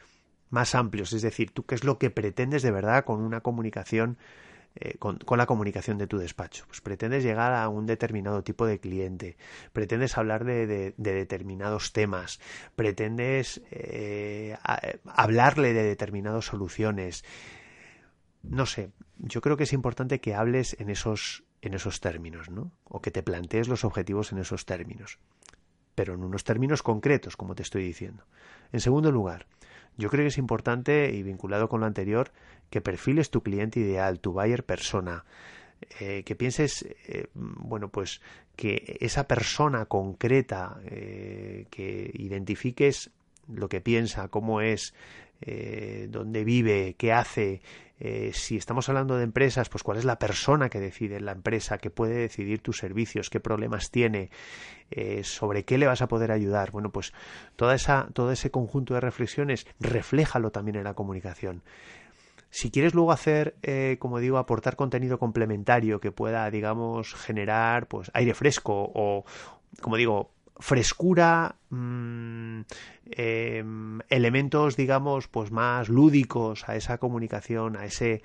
más 0.52 0.74
amplios, 0.74 1.14
es 1.14 1.22
decir, 1.22 1.50
tú 1.50 1.64
qué 1.64 1.74
es 1.74 1.82
lo 1.82 1.98
que 1.98 2.10
pretendes 2.10 2.62
de 2.62 2.70
verdad 2.70 3.04
con 3.04 3.22
una 3.22 3.40
comunicación, 3.40 4.18
eh, 4.74 4.98
con, 4.98 5.18
la 5.38 5.46
comunicación 5.46 5.96
de 5.96 6.06
tu 6.06 6.18
despacho. 6.18 6.64
Pues 6.66 6.82
pretendes 6.82 7.24
llegar 7.24 7.54
a 7.54 7.68
un 7.70 7.86
determinado 7.86 8.44
tipo 8.44 8.66
de 8.66 8.78
cliente, 8.78 9.38
pretendes 9.72 10.18
hablar 10.18 10.44
de, 10.44 10.94
determinados 10.98 11.94
temas, 11.94 12.38
pretendes 12.76 13.62
eh, 13.70 14.54
hablarle 15.06 15.72
de 15.72 15.84
determinadas 15.84 16.44
soluciones. 16.44 17.24
No 18.42 18.66
sé, 18.66 18.90
yo 19.16 19.40
creo 19.40 19.56
que 19.56 19.64
es 19.64 19.72
importante 19.72 20.20
que 20.20 20.34
hables 20.34 20.76
en 20.78 20.90
esos, 20.90 21.44
en 21.62 21.72
esos 21.72 22.00
términos, 22.00 22.50
¿no? 22.50 22.72
O 22.84 23.00
que 23.00 23.10
te 23.10 23.22
plantees 23.22 23.68
los 23.68 23.84
objetivos 23.84 24.32
en 24.32 24.38
esos 24.38 24.66
términos, 24.66 25.18
pero 25.94 26.14
en 26.14 26.22
unos 26.22 26.44
términos 26.44 26.82
concretos, 26.82 27.36
como 27.36 27.54
te 27.54 27.62
estoy 27.62 27.84
diciendo. 27.84 28.24
En 28.72 28.80
segundo 28.80 29.10
lugar, 29.12 29.46
yo 29.96 30.08
creo 30.08 30.24
que 30.24 30.28
es 30.28 30.38
importante 30.38 31.12
y 31.12 31.22
vinculado 31.22 31.68
con 31.68 31.80
lo 31.80 31.86
anterior 31.86 32.32
que 32.70 32.80
perfiles 32.80 33.30
tu 33.30 33.42
cliente 33.42 33.80
ideal, 33.80 34.20
tu 34.20 34.32
buyer 34.32 34.64
persona, 34.64 35.24
eh, 36.00 36.22
que 36.24 36.34
pienses, 36.34 36.86
eh, 37.06 37.26
bueno, 37.34 37.88
pues 37.88 38.20
que 38.56 38.96
esa 39.00 39.26
persona 39.26 39.86
concreta, 39.86 40.80
eh, 40.84 41.66
que 41.70 42.10
identifiques 42.14 43.10
lo 43.48 43.68
que 43.68 43.80
piensa, 43.80 44.28
cómo 44.28 44.60
es, 44.60 44.94
dónde 46.08 46.44
vive, 46.44 46.94
qué 46.96 47.12
hace, 47.12 47.60
eh, 48.04 48.32
si 48.34 48.56
estamos 48.56 48.88
hablando 48.88 49.16
de 49.16 49.22
empresas, 49.22 49.68
pues 49.68 49.84
cuál 49.84 49.96
es 49.96 50.04
la 50.04 50.18
persona 50.18 50.68
que 50.68 50.80
decide 50.80 51.20
la 51.20 51.30
empresa, 51.30 51.78
que 51.78 51.88
puede 51.88 52.14
decidir 52.14 52.60
tus 52.60 52.78
servicios, 52.78 53.30
qué 53.30 53.38
problemas 53.38 53.92
tiene, 53.92 54.28
eh, 54.90 55.22
sobre 55.22 55.64
qué 55.64 55.78
le 55.78 55.86
vas 55.86 56.02
a 56.02 56.08
poder 56.08 56.32
ayudar. 56.32 56.72
Bueno, 56.72 56.90
pues 56.90 57.12
toda 57.54 57.76
esa, 57.76 58.08
todo 58.12 58.32
ese 58.32 58.50
conjunto 58.50 58.94
de 58.94 59.00
reflexiones, 59.00 59.68
refléjalo 59.78 60.50
también 60.50 60.78
en 60.78 60.84
la 60.84 60.94
comunicación. 60.94 61.62
Si 62.50 62.72
quieres 62.72 62.92
luego 62.92 63.12
hacer, 63.12 63.54
eh, 63.62 63.98
como 64.00 64.18
digo, 64.18 64.38
aportar 64.38 64.74
contenido 64.74 65.20
complementario 65.20 66.00
que 66.00 66.10
pueda, 66.10 66.50
digamos, 66.50 67.14
generar 67.14 67.86
pues 67.86 68.10
aire 68.14 68.34
fresco 68.34 68.90
o, 68.96 69.24
como 69.80 69.96
digo, 69.96 70.32
frescura, 70.58 71.56
mm, 71.70 72.60
em, 73.10 74.00
elementos, 74.08 74.76
digamos, 74.76 75.28
pues 75.28 75.50
más 75.50 75.88
lúdicos 75.88 76.68
a 76.68 76.76
esa 76.76 76.98
comunicación, 76.98 77.76
a 77.76 77.84
ese, 77.84 78.22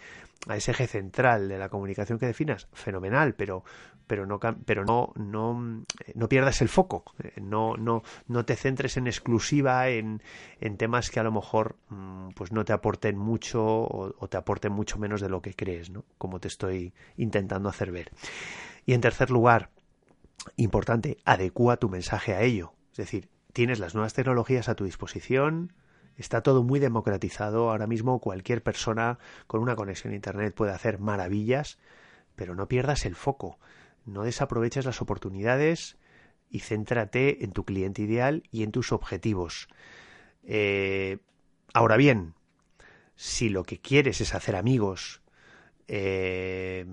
a 0.47 0.55
ese 0.55 0.71
eje 0.71 0.87
central 0.87 1.49
de 1.49 1.57
la 1.57 1.69
comunicación 1.69 2.19
que 2.19 2.25
definas, 2.25 2.67
fenomenal, 2.73 3.33
pero, 3.33 3.63
pero 4.07 4.25
no, 4.25 4.39
pero 4.65 4.85
no, 4.85 5.13
no, 5.15 5.83
no 6.15 6.29
pierdas 6.29 6.61
el 6.61 6.69
foco, 6.69 7.03
eh, 7.23 7.33
no, 7.41 7.75
no, 7.75 8.03
no 8.27 8.45
te 8.45 8.55
centres 8.55 8.97
en 8.97 9.07
exclusiva 9.07 9.89
en, 9.89 10.21
en 10.59 10.77
temas 10.77 11.09
que 11.09 11.19
a 11.19 11.23
lo 11.23 11.31
mejor 11.31 11.75
mm, 11.89 12.29
pues 12.29 12.51
no 12.51 12.65
te 12.65 12.73
aporten 12.73 13.17
mucho 13.17 13.63
o, 13.65 14.15
o 14.17 14.27
te 14.27 14.37
aporten 14.37 14.71
mucho 14.71 14.99
menos 14.99 15.21
de 15.21 15.29
lo 15.29 15.41
que 15.41 15.53
crees, 15.53 15.89
¿no? 15.89 16.05
Como 16.17 16.39
te 16.39 16.47
estoy 16.47 16.93
intentando 17.17 17.69
hacer 17.69 17.91
ver. 17.91 18.11
Y 18.85 18.93
en 18.93 19.01
tercer 19.01 19.31
lugar, 19.31 19.69
Importante, 20.55 21.17
adecua 21.25 21.77
tu 21.77 21.89
mensaje 21.89 22.33
a 22.33 22.41
ello. 22.41 22.73
Es 22.91 22.97
decir, 22.97 23.29
tienes 23.53 23.79
las 23.79 23.95
nuevas 23.95 24.13
tecnologías 24.13 24.69
a 24.69 24.75
tu 24.75 24.85
disposición, 24.85 25.73
está 26.15 26.41
todo 26.41 26.63
muy 26.63 26.79
democratizado. 26.79 27.69
Ahora 27.69 27.87
mismo 27.87 28.19
cualquier 28.19 28.63
persona 28.63 29.19
con 29.47 29.61
una 29.61 29.75
conexión 29.75 30.13
a 30.13 30.15
Internet 30.15 30.55
puede 30.55 30.71
hacer 30.71 30.99
maravillas, 30.99 31.77
pero 32.35 32.55
no 32.55 32.67
pierdas 32.67 33.05
el 33.05 33.15
foco, 33.15 33.59
no 34.05 34.23
desaproveches 34.23 34.85
las 34.85 35.01
oportunidades 35.01 35.97
y 36.49 36.59
céntrate 36.59 37.43
en 37.43 37.51
tu 37.51 37.65
cliente 37.65 38.01
ideal 38.01 38.43
y 38.51 38.63
en 38.63 38.71
tus 38.71 38.91
objetivos. 38.91 39.67
Eh, 40.43 41.17
ahora 41.73 41.97
bien, 41.97 42.35
si 43.15 43.49
lo 43.49 43.63
que 43.63 43.79
quieres 43.79 44.21
es 44.21 44.33
hacer 44.33 44.55
amigos 44.55 45.21
eh, 45.87 46.85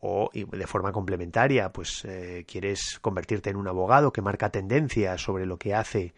o 0.00 0.30
de 0.32 0.66
forma 0.66 0.92
complementaria, 0.92 1.72
pues 1.72 2.04
eh, 2.04 2.44
quieres 2.46 2.98
convertirte 3.00 3.50
en 3.50 3.56
un 3.56 3.68
abogado 3.68 4.12
que 4.12 4.22
marca 4.22 4.50
tendencia 4.50 5.16
sobre 5.18 5.46
lo 5.46 5.58
que 5.58 5.74
hace 5.74 6.14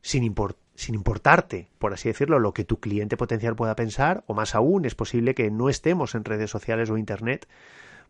sin, 0.00 0.34
sin 0.74 0.94
importarte, 0.94 1.68
por 1.78 1.92
así 1.92 2.08
decirlo, 2.08 2.38
lo 2.38 2.54
que 2.54 2.64
tu 2.64 2.78
cliente 2.78 3.16
potencial 3.16 3.56
pueda 3.56 3.74
pensar, 3.74 4.22
o 4.26 4.34
más 4.34 4.54
aún, 4.54 4.84
es 4.84 4.94
posible 4.94 5.34
que 5.34 5.50
no 5.50 5.68
estemos 5.68 6.14
en 6.14 6.24
redes 6.24 6.50
sociales 6.50 6.90
o 6.90 6.98
Internet 6.98 7.48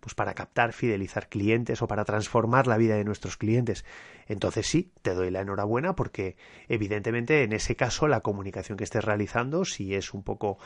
pues 0.00 0.14
para 0.14 0.34
captar, 0.34 0.72
fidelizar 0.72 1.28
clientes 1.28 1.82
o 1.82 1.88
para 1.88 2.04
transformar 2.04 2.66
la 2.66 2.76
vida 2.76 2.96
de 2.96 3.04
nuestros 3.04 3.36
clientes. 3.36 3.84
Entonces 4.26 4.66
sí, 4.66 4.92
te 5.02 5.14
doy 5.14 5.30
la 5.30 5.40
enhorabuena 5.40 5.94
porque 5.94 6.36
evidentemente 6.68 7.42
en 7.42 7.52
ese 7.52 7.76
caso 7.76 8.06
la 8.08 8.20
comunicación 8.20 8.76
que 8.76 8.84
estés 8.84 9.04
realizando, 9.04 9.64
si 9.64 9.94
es 9.94 10.14
un 10.14 10.22
poco, 10.22 10.58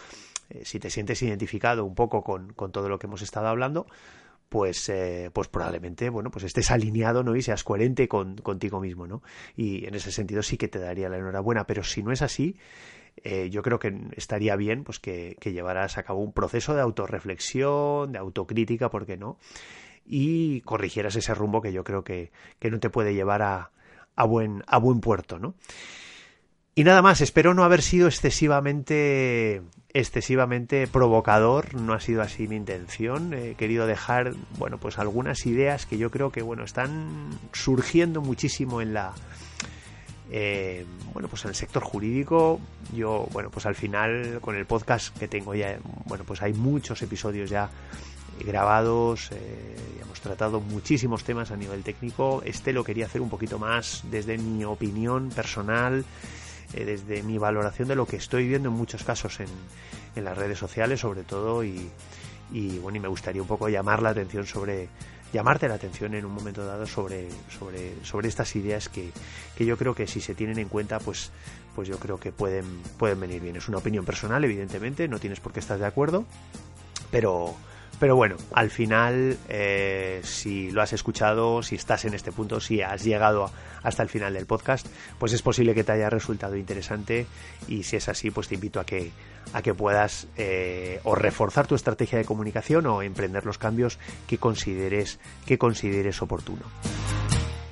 eh, 0.51 0.65
si 0.65 0.79
te 0.79 0.91
sientes 0.91 1.23
identificado 1.23 1.85
un 1.85 1.95
poco 1.95 2.23
con, 2.23 2.53
con 2.53 2.73
todo 2.73 2.89
lo 2.89 2.99
que 2.99 3.07
hemos 3.07 3.23
estado 3.23 3.49
hablando, 3.49 3.87
pues, 4.51 4.89
eh, 4.89 5.31
pues 5.33 5.49
probablemente, 5.49 6.11
bueno, 6.11 6.31
pues 6.31 6.45
estés 6.45 6.71
alineado, 6.73 7.23
¿no? 7.23 7.37
Y 7.37 7.43
seas 7.43 7.63
coherente 7.63 8.09
con, 8.09 8.37
contigo 8.37 8.81
mismo, 8.81 9.07
¿no? 9.07 9.23
Y 9.57 9.87
en 9.87 9.95
ese 9.95 10.11
sentido 10.11 10.43
sí 10.43 10.59
que 10.59 10.67
te 10.69 10.81
daría 10.81 11.09
la 11.09 11.19
enhorabuena, 11.19 11.67
pero 11.67 11.85
si 11.85 12.03
no 12.03 12.11
es 12.11 12.21
así, 12.21 12.57
eh, 13.23 13.49
yo 13.51 13.63
creo 13.63 13.79
que 13.79 13.95
estaría 14.17 14.57
bien 14.57 14.83
pues 14.83 14.99
que, 14.99 15.37
que, 15.41 15.53
llevaras 15.53 15.99
a 15.99 16.03
cabo 16.03 16.21
un 16.21 16.33
proceso 16.33 16.75
de 16.75 16.81
autorreflexión, 16.81 18.13
de 18.13 18.19
autocrítica, 18.19 18.91
¿por 18.91 19.07
qué 19.07 19.17
no? 19.17 19.39
Y 20.05 20.63
corrigieras 20.63 21.15
ese 21.15 21.33
rumbo 21.35 21.63
que 21.63 21.73
yo 21.73 21.85
creo 21.85 22.03
que, 22.03 22.33
que 22.59 22.71
no 22.71 22.81
te 22.81 22.91
puede 22.91 23.15
llevar 23.15 23.43
a, 23.43 23.71
a, 24.17 24.25
buen, 24.25 24.65
a 24.67 24.79
buen 24.79 25.01
puerto, 25.01 25.39
¿no? 25.39 25.55
Y 26.75 26.85
nada 26.85 27.03
más, 27.03 27.21
espero 27.21 27.53
no 27.55 27.65
haber 27.65 27.83
sido 27.83 28.07
excesivamente 28.07 29.63
excesivamente 29.93 30.87
provocador, 30.87 31.75
no 31.75 31.95
ha 31.95 32.01
sido 32.01 32.23
así 32.23 32.47
mi 32.47 32.57
intención. 32.57 33.35
He 33.35 33.55
querido 33.55 33.87
dejar, 33.87 34.35
bueno, 34.59 34.79
pues 34.79 34.99
algunas 34.99 35.47
ideas 35.47 35.85
que 35.87 35.99
yo 35.99 36.11
creo 36.11 36.31
que 36.31 36.43
bueno, 36.43 36.65
están 36.65 37.39
surgiendo 37.53 38.21
muchísimo 38.21 38.81
en 38.81 38.95
la 38.95 39.13
eh, 40.33 40.87
bueno, 41.13 41.29
pues 41.29 41.45
en 41.45 41.49
el 41.49 41.57
sector 41.57 41.83
jurídico, 41.83 42.61
yo, 42.95 43.27
bueno, 43.33 43.51
pues 43.51 43.67
al 43.67 43.75
final 43.75 44.39
con 44.41 44.55
el 44.55 44.65
podcast 44.65 45.17
que 45.19 45.27
tengo 45.27 45.57
ya, 45.57 45.79
bueno, 46.07 46.23
pues 46.25 46.41
hay 46.41 46.53
muchos 46.53 47.03
episodios 47.03 47.51
ya 47.51 47.69
grabados, 48.39 49.31
eh, 49.33 49.77
hemos 50.01 50.21
tratado 50.21 50.61
muchísimos 50.61 51.25
temas 51.25 51.51
a 51.51 51.57
nivel 51.57 51.83
técnico. 51.83 52.43
Este 52.45 52.73
lo 52.73 52.85
quería 52.85 53.07
hacer 53.07 53.21
un 53.21 53.29
poquito 53.29 53.59
más 53.59 54.05
desde 54.09 54.39
mi 54.39 54.65
opinión 54.65 55.31
personal, 55.31 56.05
eh, 56.75 56.85
desde 56.85 57.23
mi 57.23 57.39
valoración 57.39 57.89
de 57.89 57.95
lo 57.95 58.07
que 58.07 58.17
estoy 58.17 58.47
viendo 58.49 58.69
en 58.69 58.75
muchos 58.75 59.05
casos 59.05 59.41
en, 59.41 59.49
en 60.17 60.25
las 60.25 60.37
redes 60.37 60.59
sociales, 60.59 61.01
sobre 61.01 61.23
todo, 61.23 61.65
y, 61.65 61.91
y 62.53 62.79
bueno, 62.79 62.99
y 62.99 63.01
me 63.01 63.09
gustaría 63.09 63.43
un 63.43 63.49
poco 63.49 63.69
llamar 63.69 64.03
la 64.03 64.11
atención 64.11 64.47
sobre 64.47 64.89
llamarte 65.33 65.69
la 65.69 65.75
atención 65.75 66.15
en 66.15 66.25
un 66.25 66.33
momento 66.33 66.65
dado 66.67 66.87
sobre, 66.87 67.29
sobre, 67.57 68.05
sobre 68.05 68.29
estas 68.29 68.55
ideas 68.57 68.89
que, 68.89 69.11
que 69.57 69.65
yo 69.65 69.77
creo 69.77 69.95
que 69.95 70.07
si 70.07 70.21
se 70.21 70.35
tienen 70.35 70.59
en 70.59 70.69
cuenta, 70.69 70.99
pues, 70.99 71.31
pues 71.75 71.89
yo 71.89 71.99
creo 71.99 72.19
que 72.19 72.33
pueden, 72.33 72.65
pueden 72.99 73.21
venir 73.21 73.41
bien. 73.41 73.57
Es 73.57 73.69
una 73.69 73.79
opinión 73.79 74.05
personal, 74.05 74.43
evidentemente, 74.45 75.07
no 75.09 75.19
tienes 75.19 75.41
por 75.41 75.53
qué 75.53 75.61
estar 75.61 75.79
de 75.79 75.87
acuerdo, 75.87 76.25
pero, 77.11 77.55
pero 78.01 78.17
bueno, 78.17 78.37
al 78.55 78.71
final, 78.71 79.37
eh, 79.51 80.21
si 80.25 80.71
lo 80.71 80.81
has 80.81 80.95
escuchado, 80.95 81.63
si 81.63 81.75
estás 81.75 82.07
en 82.07 82.15
este 82.15 82.33
punto, 82.33 82.59
si 82.59 82.81
has 82.81 83.05
llegado 83.05 83.51
hasta 83.83 84.03
el 84.03 84.09
final 84.09 84.33
del 84.33 84.47
podcast, 84.47 84.87
pues 85.19 85.35
es 85.35 85.43
posible 85.43 85.75
que 85.75 85.85
te 85.85 85.93
haya 85.93 86.09
resultado 86.09 86.57
interesante 86.57 87.27
y 87.69 87.83
si 87.83 87.97
es 87.97 88.09
así, 88.09 88.31
pues 88.31 88.49
te 88.49 88.55
invito 88.55 88.81
a 88.81 88.87
que, 88.87 89.13
a 89.53 89.61
que 89.61 89.75
puedas 89.75 90.29
eh, 90.39 91.01
o 91.05 91.15
reforzar 91.15 91.67
tu 91.67 91.75
estrategia 91.75 92.19
de 92.19 92.25
comunicación 92.25 92.87
o 92.87 93.03
emprender 93.03 93.45
los 93.45 93.59
cambios 93.59 93.99
que 94.27 94.39
consideres, 94.39 95.21
que 95.45 95.59
consideres 95.59 96.23
oportuno. 96.23 96.63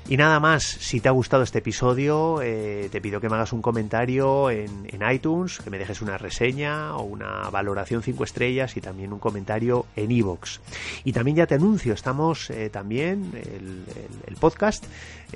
Y 0.09 0.17
nada 0.17 0.41
más, 0.41 0.63
si 0.63 1.01
te 1.01 1.11
ha 1.11 1.13
gustado 1.13 1.43
este 1.43 1.59
episodio, 1.59 2.41
eh, 2.41 2.89
te 2.91 2.99
pido 2.99 3.21
que 3.21 3.29
me 3.29 3.35
hagas 3.35 3.53
un 3.53 3.61
comentario 3.61 4.51
en, 4.51 4.89
iTunes, 5.13 5.59
que 5.59 5.69
me 5.69 5.77
dejes 5.77 6.01
una 6.01 6.17
reseña 6.17 6.97
o 6.97 7.03
una 7.03 7.51
valoración 7.51 8.03
5 8.03 8.25
estrellas 8.25 8.75
y 8.79 8.81
también 8.81 9.13
un 9.13 9.19
comentario 9.19 9.85
en 9.97 10.11
iVoox. 10.11 10.61
Y 11.05 11.13
también 11.13 11.37
ya 11.37 11.47
te 11.47 11.57
anuncio, 11.57 11.93
estamos 11.93 12.49
eh, 12.49 12.71
también, 12.71 13.33
el, 13.35 14.37
podcast 14.37 14.87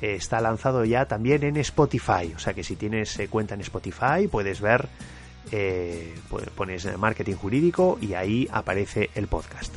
eh, 0.00 0.14
está 0.14 0.40
lanzado 0.40 0.86
ya 0.86 1.04
también 1.04 1.42
en 1.42 1.58
Spotify, 1.58 2.32
o 2.34 2.38
sea 2.38 2.54
que 2.54 2.64
si 2.64 2.76
tienes 2.76 3.20
cuenta 3.28 3.54
en 3.54 3.60
Spotify 3.60 4.28
puedes 4.30 4.60
ver, 4.62 4.88
pones 6.56 6.96
marketing 6.96 7.34
jurídico 7.34 7.98
y 8.00 8.14
ahí 8.14 8.48
aparece 8.50 9.10
el 9.14 9.26
podcast. 9.26 9.74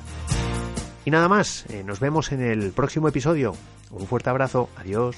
Y 1.06 1.12
nada 1.12 1.30
más, 1.30 1.66
nos 1.86 2.00
vemos 2.00 2.32
en 2.32 2.42
el 2.42 2.72
próximo 2.72 3.08
episodio. 3.08 3.56
Un 3.92 4.08
fuerte 4.08 4.30
abrazo, 4.30 4.70
adiós. 4.76 5.16